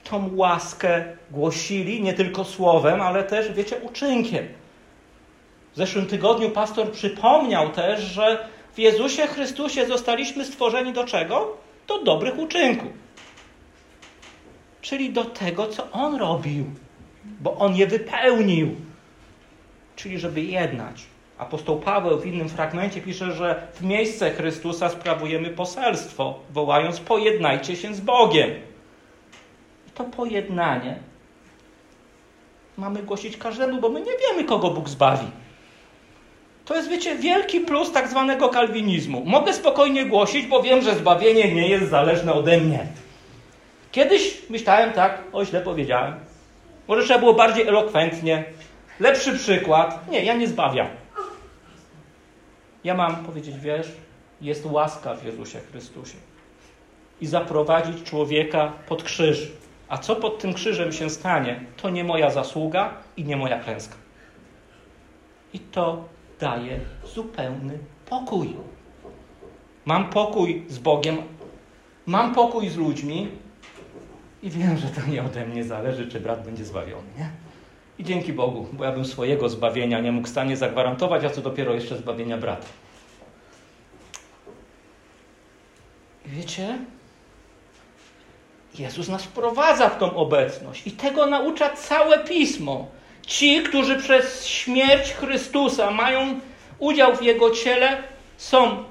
[0.04, 4.63] tą łaskę głosili nie tylko słowem, ale też, wiecie, uczynkiem.
[5.74, 11.58] W zeszłym tygodniu pastor przypomniał też, że w Jezusie Chrystusie zostaliśmy stworzeni do czego?
[11.88, 12.92] Do dobrych uczynków.
[14.82, 16.66] Czyli do tego, co On robił,
[17.40, 18.76] bo On je wypełnił.
[19.96, 21.04] Czyli, żeby jednać.
[21.38, 27.94] Apostoł Paweł w innym fragmencie pisze, że w miejsce Chrystusa sprawujemy poselstwo, wołając: Pojednajcie się
[27.94, 28.50] z Bogiem
[29.96, 31.00] to pojednanie
[32.78, 35.28] mamy głosić każdemu, bo my nie wiemy, kogo Bóg zbawi.
[36.66, 39.24] To jest, wiecie, wielki plus tak zwanego kalwinizmu.
[39.26, 42.88] Mogę spokojnie głosić, bo wiem, że zbawienie nie jest zależne ode mnie.
[43.92, 46.16] Kiedyś myślałem tak, o źle powiedziałem.
[46.88, 48.44] Może trzeba było bardziej elokwentnie.
[49.00, 50.10] Lepszy przykład.
[50.12, 50.88] Nie, ja nie zbawiam.
[52.84, 53.88] Ja mam powiedzieć, wiesz,
[54.42, 56.18] jest łaska w Jezusie Chrystusie.
[57.22, 59.52] I zaprowadzić człowieka pod krzyż.
[59.90, 63.96] A co pod tym krzyżem się stanie, to nie moja zasługa i nie moja klęska.
[65.54, 66.04] I to
[66.44, 66.80] daje
[67.16, 68.56] zupełny pokój.
[69.86, 71.18] Mam pokój z Bogiem,
[72.06, 73.28] mam pokój z ludźmi
[74.44, 77.08] i wiem, że to nie ode mnie zależy, czy brat będzie zbawiony.
[77.18, 77.30] Nie?
[78.00, 81.74] I dzięki Bogu, bo ja bym swojego zbawienia nie mógł stanie zagwarantować, a co dopiero
[81.74, 82.68] jeszcze zbawienia brata.
[86.26, 86.78] Wiecie,
[88.80, 92.88] Jezus nas wprowadza w tą obecność i tego naucza całe pismo.
[93.28, 96.40] Ci, którzy przez śmierć Chrystusa mają
[96.80, 98.04] udział w Jego ciele,
[98.38, 98.84] są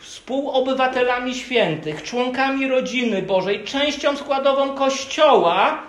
[0.00, 5.82] współobywatelami świętych, członkami rodziny Bożej, częścią składową Kościoła,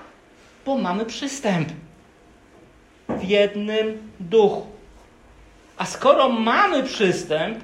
[0.65, 1.69] bo mamy przystęp
[3.09, 4.67] w jednym duchu.
[5.77, 7.63] A skoro mamy przystęp,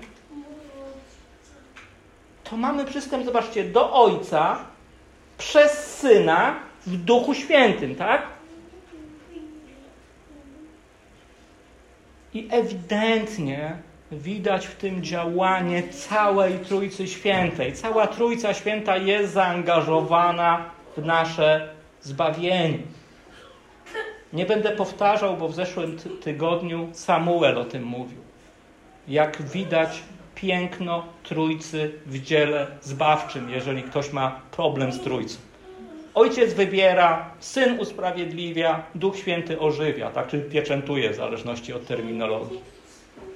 [2.44, 4.60] to mamy przystęp, zobaczcie, do Ojca,
[5.38, 6.56] przez Syna
[6.88, 8.39] w Duchu Świętym, tak?
[12.34, 13.76] I ewidentnie
[14.12, 17.74] widać w tym działanie całej Trójcy Świętej.
[17.74, 20.66] Cała Trójca Święta jest zaangażowana
[20.98, 21.70] w nasze
[22.02, 22.80] zbawienie.
[24.34, 28.20] Nie będę powtarzał, bo w zeszłym tygodniu Samuel o tym mówił.
[29.08, 30.04] Jak widać
[30.36, 35.49] piękno Trójcy w dziele zbawczym, jeżeli ktoś ma problem z Trójcą.
[36.20, 42.60] Ojciec wybiera, Syn usprawiedliwia, Duch Święty ożywia, tak, czyli pieczętuje w zależności od terminologii.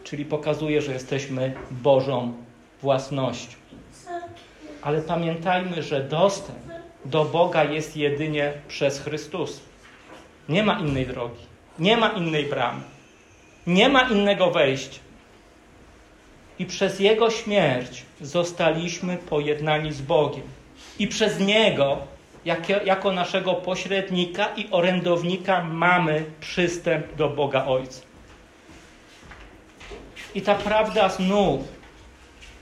[0.03, 2.33] Czyli pokazuje, że jesteśmy Bożą
[2.81, 3.57] własnością.
[4.81, 6.59] Ale pamiętajmy, że dostęp
[7.05, 9.61] do Boga jest jedynie przez Chrystusa.
[10.49, 11.41] Nie ma innej drogi,
[11.79, 12.81] nie ma innej bramy,
[13.67, 14.99] nie ma innego wejścia
[16.59, 20.43] i przez Jego śmierć zostaliśmy pojednani z Bogiem.
[20.99, 22.12] I przez Niego,
[22.85, 28.01] jako, naszego pośrednika i orędownika, mamy przystęp do Boga Ojca.
[30.35, 31.61] I ta prawda znów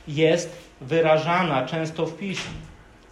[0.08, 2.54] jest wyrażana często w Piśmie.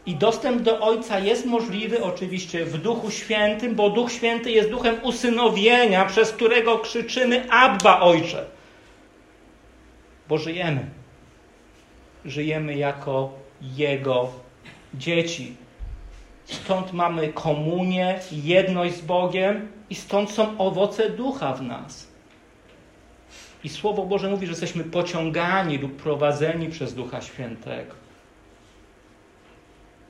[0.06, 4.96] I dostęp do Ojca jest możliwy oczywiście w Duchu Świętym, bo Duch Święty jest duchem
[5.04, 8.46] usynowienia, przez którego krzyczymy Abba Ojcze
[10.30, 10.86] bo żyjemy.
[12.26, 14.32] żyjemy jako Jego
[14.94, 15.56] dzieci.
[16.52, 22.08] Stąd mamy komunię, jedność z Bogiem i stąd są owoce ducha w nas.
[23.64, 27.94] I Słowo Boże mówi, że jesteśmy pociągani lub prowadzeni przez Ducha Świętego.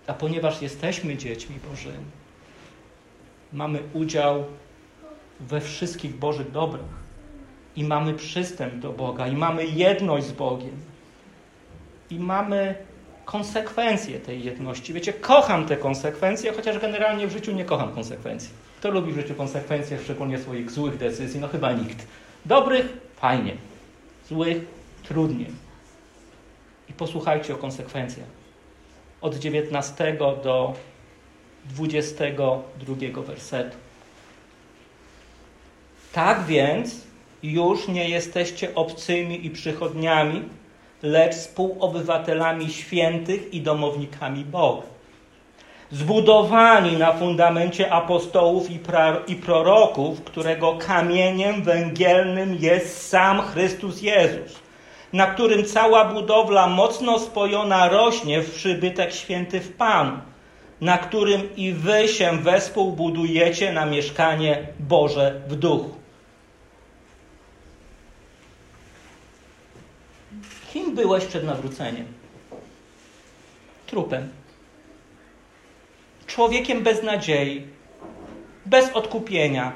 [0.08, 2.06] A ponieważ jesteśmy dziećmi Bożymi,
[3.54, 4.46] mamy udział
[5.40, 7.00] we wszystkich Bożych dobrach
[7.76, 10.78] i mamy przystęp do Boga, i mamy jedność z Bogiem,
[12.10, 12.76] i mamy
[13.32, 14.94] konsekwencje tej jedności.
[14.94, 18.50] Wiecie, kocham te konsekwencje, chociaż generalnie w życiu nie kocham konsekwencji.
[18.80, 21.40] Kto lubi w życiu konsekwencje, szczególnie swoich złych decyzji?
[21.40, 22.08] No chyba nikt.
[22.46, 22.98] Dobrych?
[23.16, 23.54] Fajnie.
[24.30, 24.58] Złych?
[25.04, 25.48] Trudniej.
[26.90, 28.28] I posłuchajcie o konsekwencjach.
[29.22, 30.74] Od 19 do
[31.66, 33.78] 22 wersetu.
[36.14, 37.02] Tak więc
[37.44, 40.44] już nie jesteście obcymi i przychodniami,
[41.04, 44.88] lecz współobywatelami świętych i domownikami Boga.
[45.91, 48.80] Zbudowani na fundamencie apostołów i,
[49.28, 54.60] i proroków, którego kamieniem węgielnym jest sam Chrystus Jezus,
[55.14, 60.18] na którym cała budowla mocno spojona rośnie w przybytek święty w Panu,
[60.82, 65.99] na którym i wy się wespół budujecie na mieszkanie Boże w duchu.
[70.74, 72.06] Kim byłeś przed nawróceniem?
[73.88, 74.30] Trupem.
[76.28, 77.68] Człowiekiem bez nadziei,
[78.66, 79.74] bez odkupienia,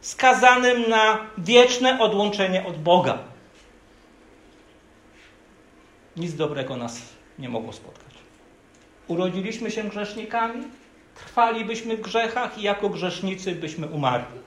[0.00, 3.18] skazanym na wieczne odłączenie od Boga.
[6.16, 7.02] Nic dobrego nas
[7.38, 8.14] nie mogło spotkać.
[9.08, 10.64] Urodziliśmy się grzesznikami,
[11.14, 14.40] trwalibyśmy w grzechach i jako grzesznicy byśmy umarli.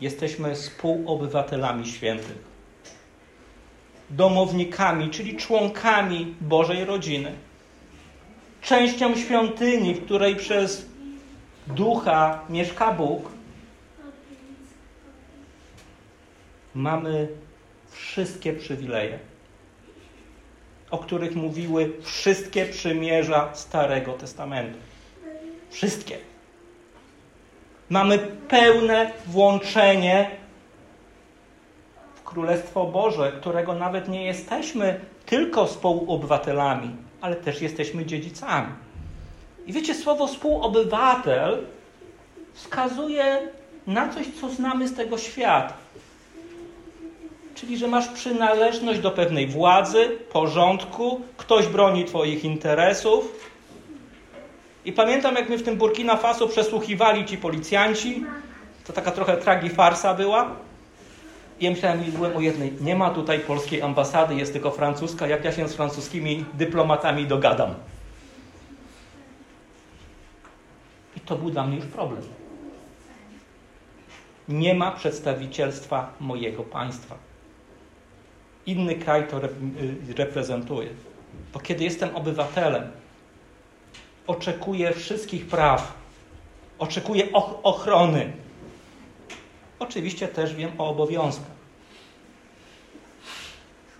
[0.00, 2.49] Jesteśmy współobywatelami świętych
[4.10, 7.32] domownikami, czyli członkami Bożej rodziny.
[8.62, 10.86] Częścią świątyni, w której przez
[11.66, 13.30] ducha mieszka Bóg.
[16.74, 17.28] Mamy
[17.90, 19.18] wszystkie przywileje,
[20.90, 24.78] o których mówiły wszystkie przymierza Starego Testamentu.
[25.70, 26.18] Wszystkie.
[27.88, 30.30] Mamy pełne włączenie
[32.30, 38.72] Królestwo Boże, którego nawet nie jesteśmy tylko współobywatelami, ale też jesteśmy dziedzicami.
[39.66, 41.64] I wiecie, słowo współobywatel
[42.52, 43.48] wskazuje
[43.86, 45.74] na coś, co znamy z tego świata.
[47.54, 53.50] Czyli, że masz przynależność do pewnej władzy, porządku, ktoś broni Twoich interesów.
[54.84, 58.24] I pamiętam, jak my w tym Burkina Faso przesłuchiwali ci policjanci.
[58.86, 60.69] To taka trochę tragi farsa była.
[61.60, 65.52] Ja myślałem, byłem o jednej, nie ma tutaj polskiej ambasady, jest tylko francuska, jak ja
[65.52, 67.74] się z francuskimi dyplomatami dogadam.
[71.16, 72.22] I to był dla mnie już problem.
[74.48, 77.14] Nie ma przedstawicielstwa mojego państwa.
[78.66, 79.50] Inny kraj to y,
[80.16, 80.88] reprezentuje.
[81.52, 82.90] Bo kiedy jestem obywatelem,
[84.26, 85.94] oczekuję wszystkich praw,
[86.78, 87.32] oczekuję
[87.62, 88.32] ochrony,
[89.80, 91.49] Oczywiście też wiem o obowiązkach.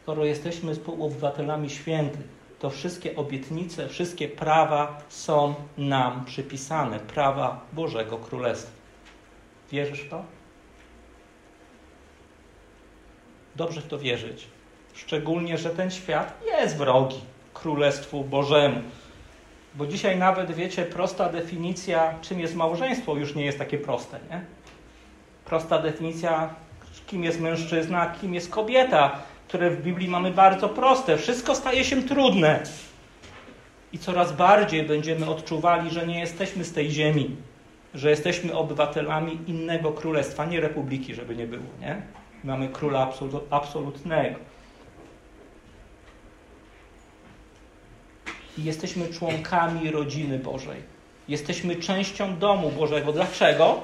[0.03, 6.99] Skoro jesteśmy współobywatelami świętych, to wszystkie obietnice, wszystkie prawa są nam przypisane.
[6.99, 8.73] Prawa Bożego Królestwa.
[9.73, 10.25] Wierzysz w to?
[13.57, 14.47] Dobrze w to wierzyć.
[14.95, 17.21] Szczególnie, że ten świat jest wrogi
[17.55, 18.81] Królestwu Bożemu.
[19.75, 24.45] Bo dzisiaj nawet, wiecie, prosta definicja, czym jest małżeństwo, już nie jest takie proste, nie?
[25.45, 26.55] prosta definicja,
[27.07, 31.19] kim jest mężczyzna, kim jest kobieta, które w Biblii mamy bardzo proste.
[31.19, 32.63] Wszystko staje się trudne.
[33.93, 37.37] I coraz bardziej będziemy odczuwali, że nie jesteśmy z tej ziemi,
[37.95, 42.03] że jesteśmy obywatelami innego królestwa, nie republiki, żeby nie było, nie?
[42.45, 43.13] Mamy króla
[43.51, 44.39] absolutnego.
[48.59, 50.83] I jesteśmy członkami rodziny Bożej.
[51.29, 53.13] Jesteśmy częścią domu Bożego.
[53.13, 53.81] Dlaczego?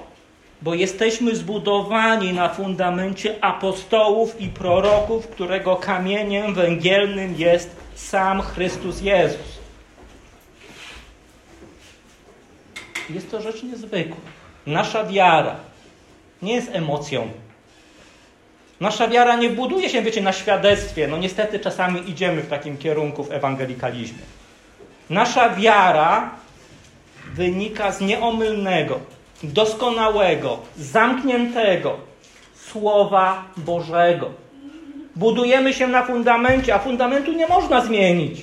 [0.63, 9.57] Bo jesteśmy zbudowani na fundamencie apostołów i proroków, którego kamieniem węgielnym jest sam Chrystus Jezus.
[13.11, 14.17] Jest to rzecz niezwykła.
[14.67, 15.57] Nasza wiara
[16.43, 17.29] nie jest emocją.
[18.81, 21.09] Nasza wiara nie buduje się, wiecie, na świadectwie.
[21.09, 24.19] No niestety czasami idziemy w takim kierunku w ewangelikalizmie.
[25.11, 26.31] Nasza wiara
[27.35, 29.01] wynika z nieomylnego,
[29.43, 31.97] doskonałego, zamkniętego
[32.55, 34.31] Słowa Bożego.
[35.17, 38.43] Budujemy się na fundamencie, a fundamentu nie można zmienić.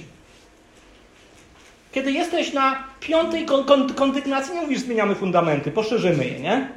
[1.92, 6.68] Kiedy jesteś na piątej kon kon kondygnacji, nie mówisz, zmieniamy fundamenty, poszerzymy je, nie?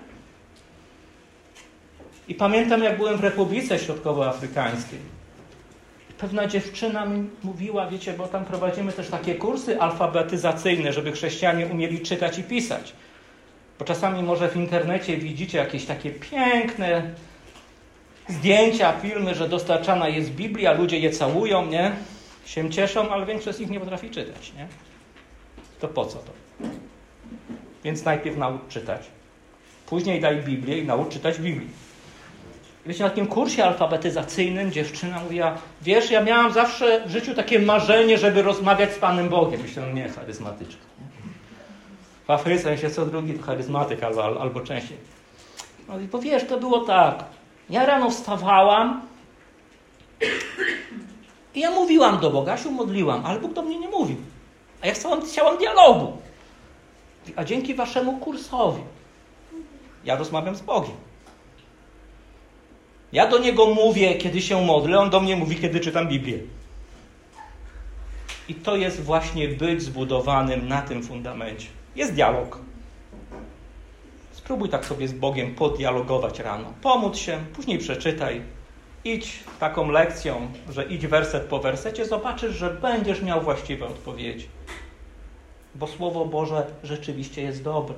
[2.29, 4.99] I pamiętam, jak byłem w Republice Środkowoafrykańskiej.
[6.19, 12.01] Pewna dziewczyna mi mówiła, wiecie, bo tam prowadzimy też takie kursy alfabetyzacyjne, żeby chrześcijanie umieli
[12.01, 12.93] czytać i pisać.
[13.79, 17.03] Bo czasami może w internecie widzicie jakieś takie piękne
[18.29, 21.93] zdjęcia, filmy, że dostarczana jest Biblia, ludzie je całują, nie?
[22.47, 24.66] Się cieszą, ale większość z nich nie potrafi czytać, nie?
[25.81, 26.33] To po co to?
[27.85, 29.03] Więc najpierw naucz czytać.
[29.87, 31.68] Później daj Biblię i naucz czytać Biblię.
[32.87, 38.18] Wiecie, na takim kursie alfabetyzacyjnym dziewczyna mówiła, wiesz, ja miałam zawsze w życiu takie marzenie,
[38.18, 39.61] żeby rozmawiać z Panem Bogiem.
[39.62, 40.83] Myślę, no nie, charyzmatyczka.
[42.27, 44.97] W Afryce się co drugi charyzmatyk albo, albo częściej.
[45.89, 47.24] No bo wiesz, to było tak.
[47.70, 49.03] Ja rano wstawałam
[51.55, 54.16] i ja mówiłam do Boga, się modliłam, ale Bóg do mnie nie mówił.
[54.83, 56.16] A ja chciałam, chciałam dialogu.
[57.37, 58.83] A dzięki waszemu kursowi
[60.07, 60.97] ja rozmawiam z Bogiem.
[63.12, 66.39] Ja do Niego mówię, kiedy się modlę, On do mnie mówi, kiedy czytam Biblię.
[68.49, 71.66] I to jest właśnie być zbudowanym na tym fundamencie.
[71.97, 72.59] Jest dialog.
[74.32, 76.72] Spróbuj tak sobie z Bogiem podialogować rano.
[76.82, 78.42] Pomóc się, później przeczytaj.
[79.05, 84.49] Idź taką lekcją, że idź werset po wersecie, zobaczysz, że będziesz miał właściwe odpowiedzi.
[85.74, 87.94] Bo Słowo Boże rzeczywiście jest dobre.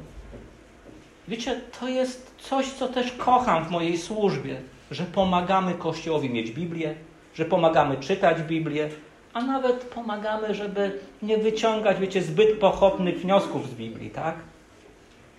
[1.29, 6.95] Wiecie, to jest coś, co też kocham w mojej służbie, że pomagamy Kościołowi mieć Biblię,
[7.35, 8.91] że pomagamy czytać Biblię,
[9.39, 14.35] a nawet pomagamy, żeby nie wyciągać, wiecie, zbyt pochopnych wniosków z Biblii, tak?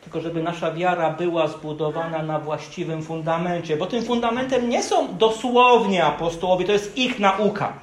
[0.01, 6.05] Tylko żeby nasza wiara była zbudowana na właściwym fundamencie, bo tym fundamentem nie są dosłownie
[6.05, 7.73] apostołowie, to jest ich nauka.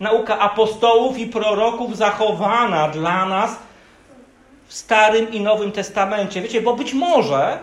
[0.00, 3.58] Nauka apostołów i proroków zachowana dla nas
[4.66, 6.42] w Starym i Nowym Testamencie.
[6.42, 7.58] Wiecie, bo być może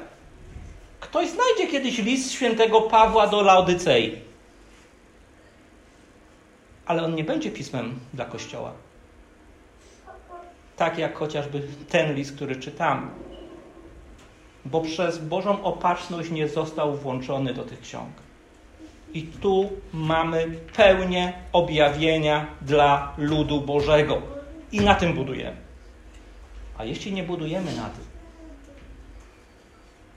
[0.99, 4.30] ktoś znajdzie kiedyś list świętego Pawła do Laodycei.
[6.91, 8.73] Ale on nie będzie pismem dla Kościoła.
[10.77, 13.07] Tak jak chociażby ten list, który czytamy.
[14.65, 18.09] Bo przez Bożą opatrzność nie został włączony do tych ksiąg.
[19.13, 24.21] I tu mamy pełnię objawienia dla ludu Bożego.
[24.71, 25.57] I na tym budujemy.
[26.77, 28.03] A jeśli nie budujemy na tym,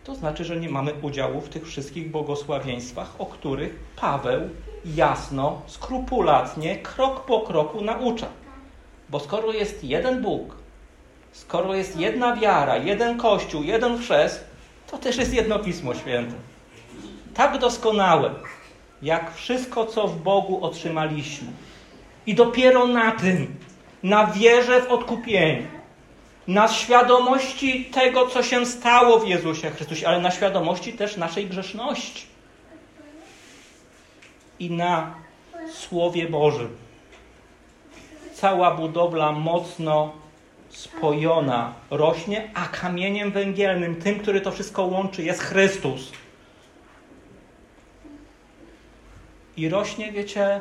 [0.05, 4.49] to znaczy, że nie mamy udziału w tych wszystkich błogosławieństwach, o których Paweł
[4.85, 8.26] jasno, skrupulatnie, krok po kroku naucza.
[9.09, 10.57] Bo skoro jest jeden Bóg,
[11.32, 14.45] skoro jest jedna wiara, jeden Kościół, jeden chrzest,
[14.91, 16.35] to też jest jedno Pismo Święte.
[17.35, 18.35] Tak doskonałe,
[19.03, 21.49] jak wszystko, co w Bogu otrzymaliśmy.
[22.26, 23.57] I dopiero na tym,
[24.03, 25.66] na wierze w odkupienie,
[26.49, 32.34] na świadomości tego, co się stało w Jezusie Chrystusie, ale na świadomości też naszej grzeszności
[34.59, 35.14] i na
[35.72, 36.76] Słowie Bożym.
[38.34, 40.12] Cała budowla mocno
[40.68, 46.12] spojona rośnie, a kamieniem węgielnym, tym, który to wszystko łączy, jest Chrystus.
[49.57, 50.61] I rośnie, wiecie,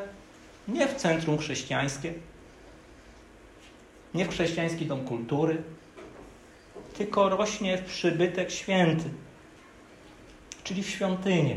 [0.68, 2.12] nie w centrum chrześcijańskie,
[4.14, 5.62] nie w chrześcijański dom kultury,
[6.96, 9.10] tylko rośnie w przybytek święty,
[10.64, 11.56] czyli w świątynię,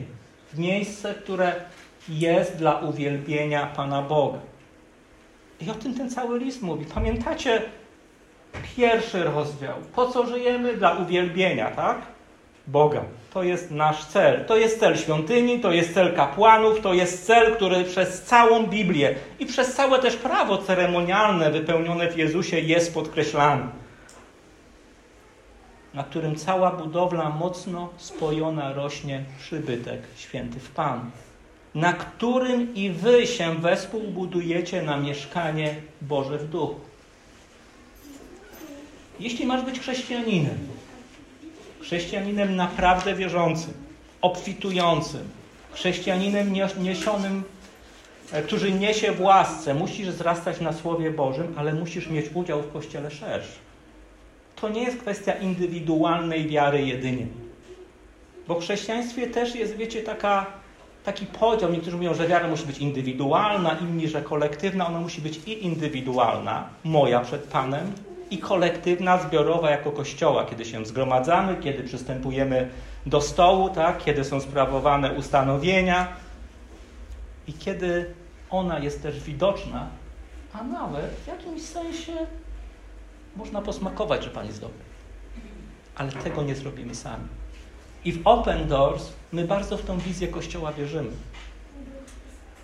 [0.54, 1.56] w miejsce, które
[2.10, 4.40] jest dla uwielbienia Pana Boga.
[5.62, 6.86] I o tym ten cały list mówi.
[6.86, 7.62] Pamiętacie
[8.76, 9.76] pierwszy rozdział?
[9.96, 10.78] Po co żyjemy?
[10.78, 11.98] Dla uwielbienia, tak?
[12.68, 13.02] Boga.
[13.34, 14.46] To jest nasz cel.
[14.46, 19.16] To jest cel świątyni, to jest cel kapłanów, to jest cel, który przez całą Biblię
[19.40, 23.64] i przez całe też prawo ceremonialne wypełnione w Jezusie jest podkreślany.
[25.94, 31.02] Na którym cała budowla mocno spojona rośnie przybytek święty w Panu.
[31.78, 36.80] Na którym i wy się wespół budujecie na mieszkanie Boże w duchu.
[39.20, 40.58] Jeśli masz być chrześcijaninem,
[41.82, 43.74] chrześcijaninem naprawdę wierzącym,
[44.22, 45.30] obfitującym,
[45.72, 47.44] chrześcijaninem niesionym,
[48.32, 52.74] e, który niesie w łasce, musisz wzrastać na Słowie Bożym, ale musisz mieć udział w
[52.74, 53.58] Kościele szerszy.
[54.56, 57.28] To nie jest kwestia indywidualnej wiary jedynie.
[58.48, 60.46] Bo w chrześcijaństwie też jest, wiecie, taka,
[61.08, 61.72] taki podział.
[61.72, 64.88] Niektórzy mówią, że wiara musi być indywidualna, inni, że kolektywna.
[64.88, 67.92] Ona musi być i indywidualna, moja przed Panem,
[68.32, 72.70] i kolektywna, zbiorowa jako Kościoła, kiedy się zgromadzamy, kiedy przystępujemy
[73.06, 74.04] do stołu, tak?
[74.04, 76.08] kiedy są sprawowane ustanowienia.
[77.48, 78.14] I kiedy
[78.50, 79.88] ona jest też widoczna,
[80.54, 82.14] a nawet w jakimś sensie
[83.36, 84.84] można posmakować, że Pan jest dobry.
[85.96, 87.28] Ale tego nie zrobimy sami.
[88.08, 91.10] I w Open Doors my bardzo w tą wizję Kościoła wierzymy.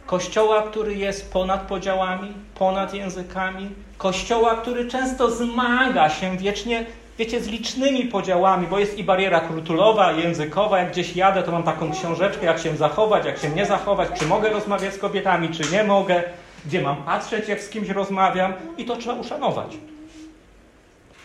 [0.06, 6.86] Kościoła, który jest ponad podziałami, ponad językami, kościoła, który często zmaga się wiecznie,
[7.18, 10.80] wiecie, z licznymi podziałami, bo jest i bariera kulturowa, językowa.
[10.80, 14.26] Jak gdzieś jadę, to mam taką książeczkę, jak się zachować, jak się nie zachować, czy
[14.26, 16.24] mogę rozmawiać z kobietami, czy nie mogę,
[16.66, 19.78] gdzie mam patrzeć, jak z kimś rozmawiam, i to trzeba uszanować.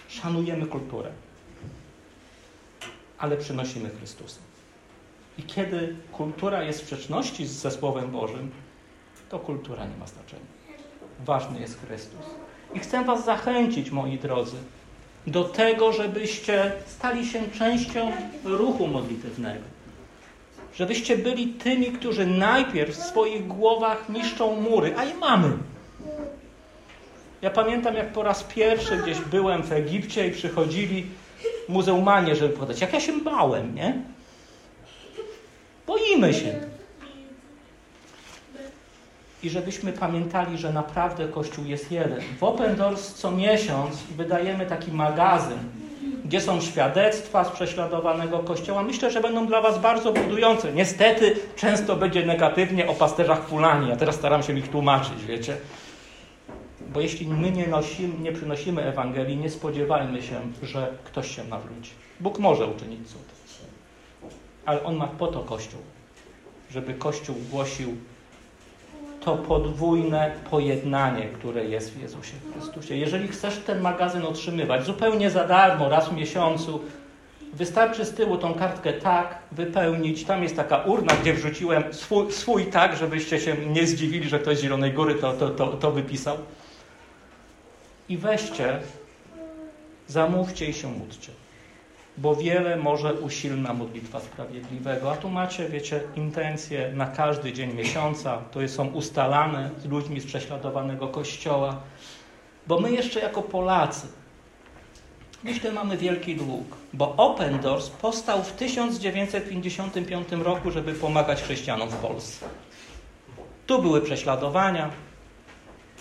[0.08, 1.10] Szanujemy kulturę,
[3.18, 4.40] ale przynosimy Chrystusa.
[5.38, 8.50] I kiedy kultura jest w sprzeczności ze Słowem Bożym,
[9.28, 10.46] to kultura nie ma znaczenia.
[11.24, 12.26] Ważny jest Chrystus.
[12.74, 14.56] I chcę Was zachęcić, moi drodzy,
[15.26, 18.12] do tego, żebyście stali się częścią
[18.44, 19.64] ruchu modlitewnego.
[20.74, 25.56] Żebyście byli tymi, którzy najpierw w swoich głowach niszczą mury, a je mamy.
[27.42, 31.06] Ja pamiętam, jak po raz pierwszy gdzieś byłem w Egipcie i przychodzili
[31.68, 32.80] muzeumanie, żeby podać.
[32.80, 34.02] Jak ja się bałem, nie?
[35.86, 36.54] Boimy się.
[39.42, 42.20] I żebyśmy pamiętali, że naprawdę Kościół jest jeden.
[42.38, 45.58] W Open Doors co miesiąc wydajemy taki magazyn,
[46.24, 48.82] gdzie są świadectwa z prześladowanego Kościoła.
[48.82, 50.72] Myślę, że będą dla Was bardzo budujące.
[50.72, 53.88] Niestety często będzie negatywnie o pasterzach fulani.
[53.88, 55.56] Ja teraz staram się ich tłumaczyć, wiecie.
[56.88, 61.90] Bo jeśli my nie, nosimy, nie przynosimy Ewangelii, nie spodziewajmy się, że ktoś się nawróci.
[62.20, 63.22] Bóg może uczynić cud.
[64.64, 65.80] Ale On ma po to Kościół,
[66.70, 67.96] żeby Kościół głosił
[69.20, 72.96] to podwójne pojednanie, które jest w Jezusie Chrystusie.
[72.96, 76.80] Jeżeli chcesz ten magazyn otrzymywać zupełnie za darmo, raz w miesiącu,
[77.52, 80.24] wystarczy z tyłu tą kartkę tak wypełnić.
[80.24, 84.58] Tam jest taka urna, gdzie wrzuciłem swój, swój tak, żebyście się nie zdziwili, że ktoś
[84.58, 86.36] z Zielonej Góry to, to, to, to wypisał.
[88.08, 88.80] I weźcie,
[90.06, 91.32] zamówcie i się módlcie
[92.18, 95.12] bo wiele może usilna modlitwa sprawiedliwego.
[95.12, 100.26] A tu macie, wiecie, intencje na każdy dzień miesiąca, to są ustalane z ludźmi z
[100.26, 101.80] prześladowanego kościoła,
[102.66, 104.06] bo my jeszcze jako Polacy,
[105.44, 111.96] myślę, mamy wielki dług, bo Open Doors powstał w 1955 roku, żeby pomagać chrześcijanom w
[111.96, 112.46] Polsce.
[113.66, 114.90] Tu były prześladowania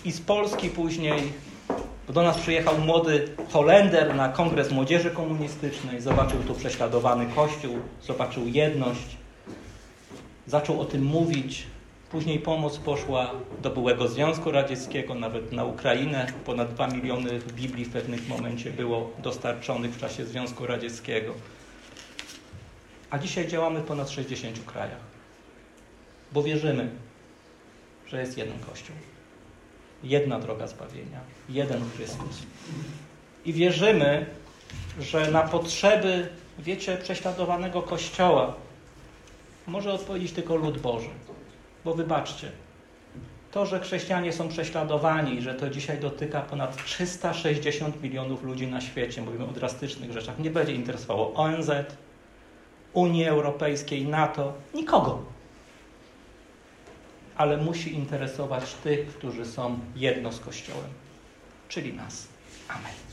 [0.06, 1.34] i z Polski później
[2.14, 9.18] do nas przyjechał młody Holender na kongres młodzieży komunistycznej, zobaczył tu prześladowany kościół, zobaczył jedność,
[10.48, 11.68] zaczął o tym mówić.
[12.12, 13.32] Później pomoc poszła
[13.62, 16.28] do byłego Związku Radzieckiego, nawet na Ukrainę.
[16.46, 21.34] Ponad 2 miliony Biblii w pewnym momencie było dostarczonych w czasie Związku Radzieckiego.
[23.10, 25.00] A dzisiaj działamy w ponad 60 krajach,
[26.32, 26.90] bo wierzymy,
[28.08, 28.96] że jest jeden Kościół
[30.04, 31.20] jedna droga zbawienia,
[31.50, 32.44] jeden Chrystus.
[33.46, 34.26] I wierzymy,
[35.00, 36.30] że na potrzeby,
[36.60, 38.54] wiecie, prześladowanego Kościoła
[39.68, 41.10] może odpowiedzieć tylko lud Boży.
[41.86, 42.52] Bo wybaczcie,
[43.52, 49.22] to, że chrześcijanie są prześladowani, że to dzisiaj dotyka ponad 360 milionów ludzi na świecie,
[49.22, 51.72] mówimy o drastycznych rzeczach, nie będzie interesowało ONZ,
[52.94, 55.37] Unii Europejskiej, NATO, nikogo
[57.38, 60.90] ale musi interesować tych, którzy są jedno z Kościołem,
[61.70, 62.28] czyli nas.
[62.68, 63.07] Amen.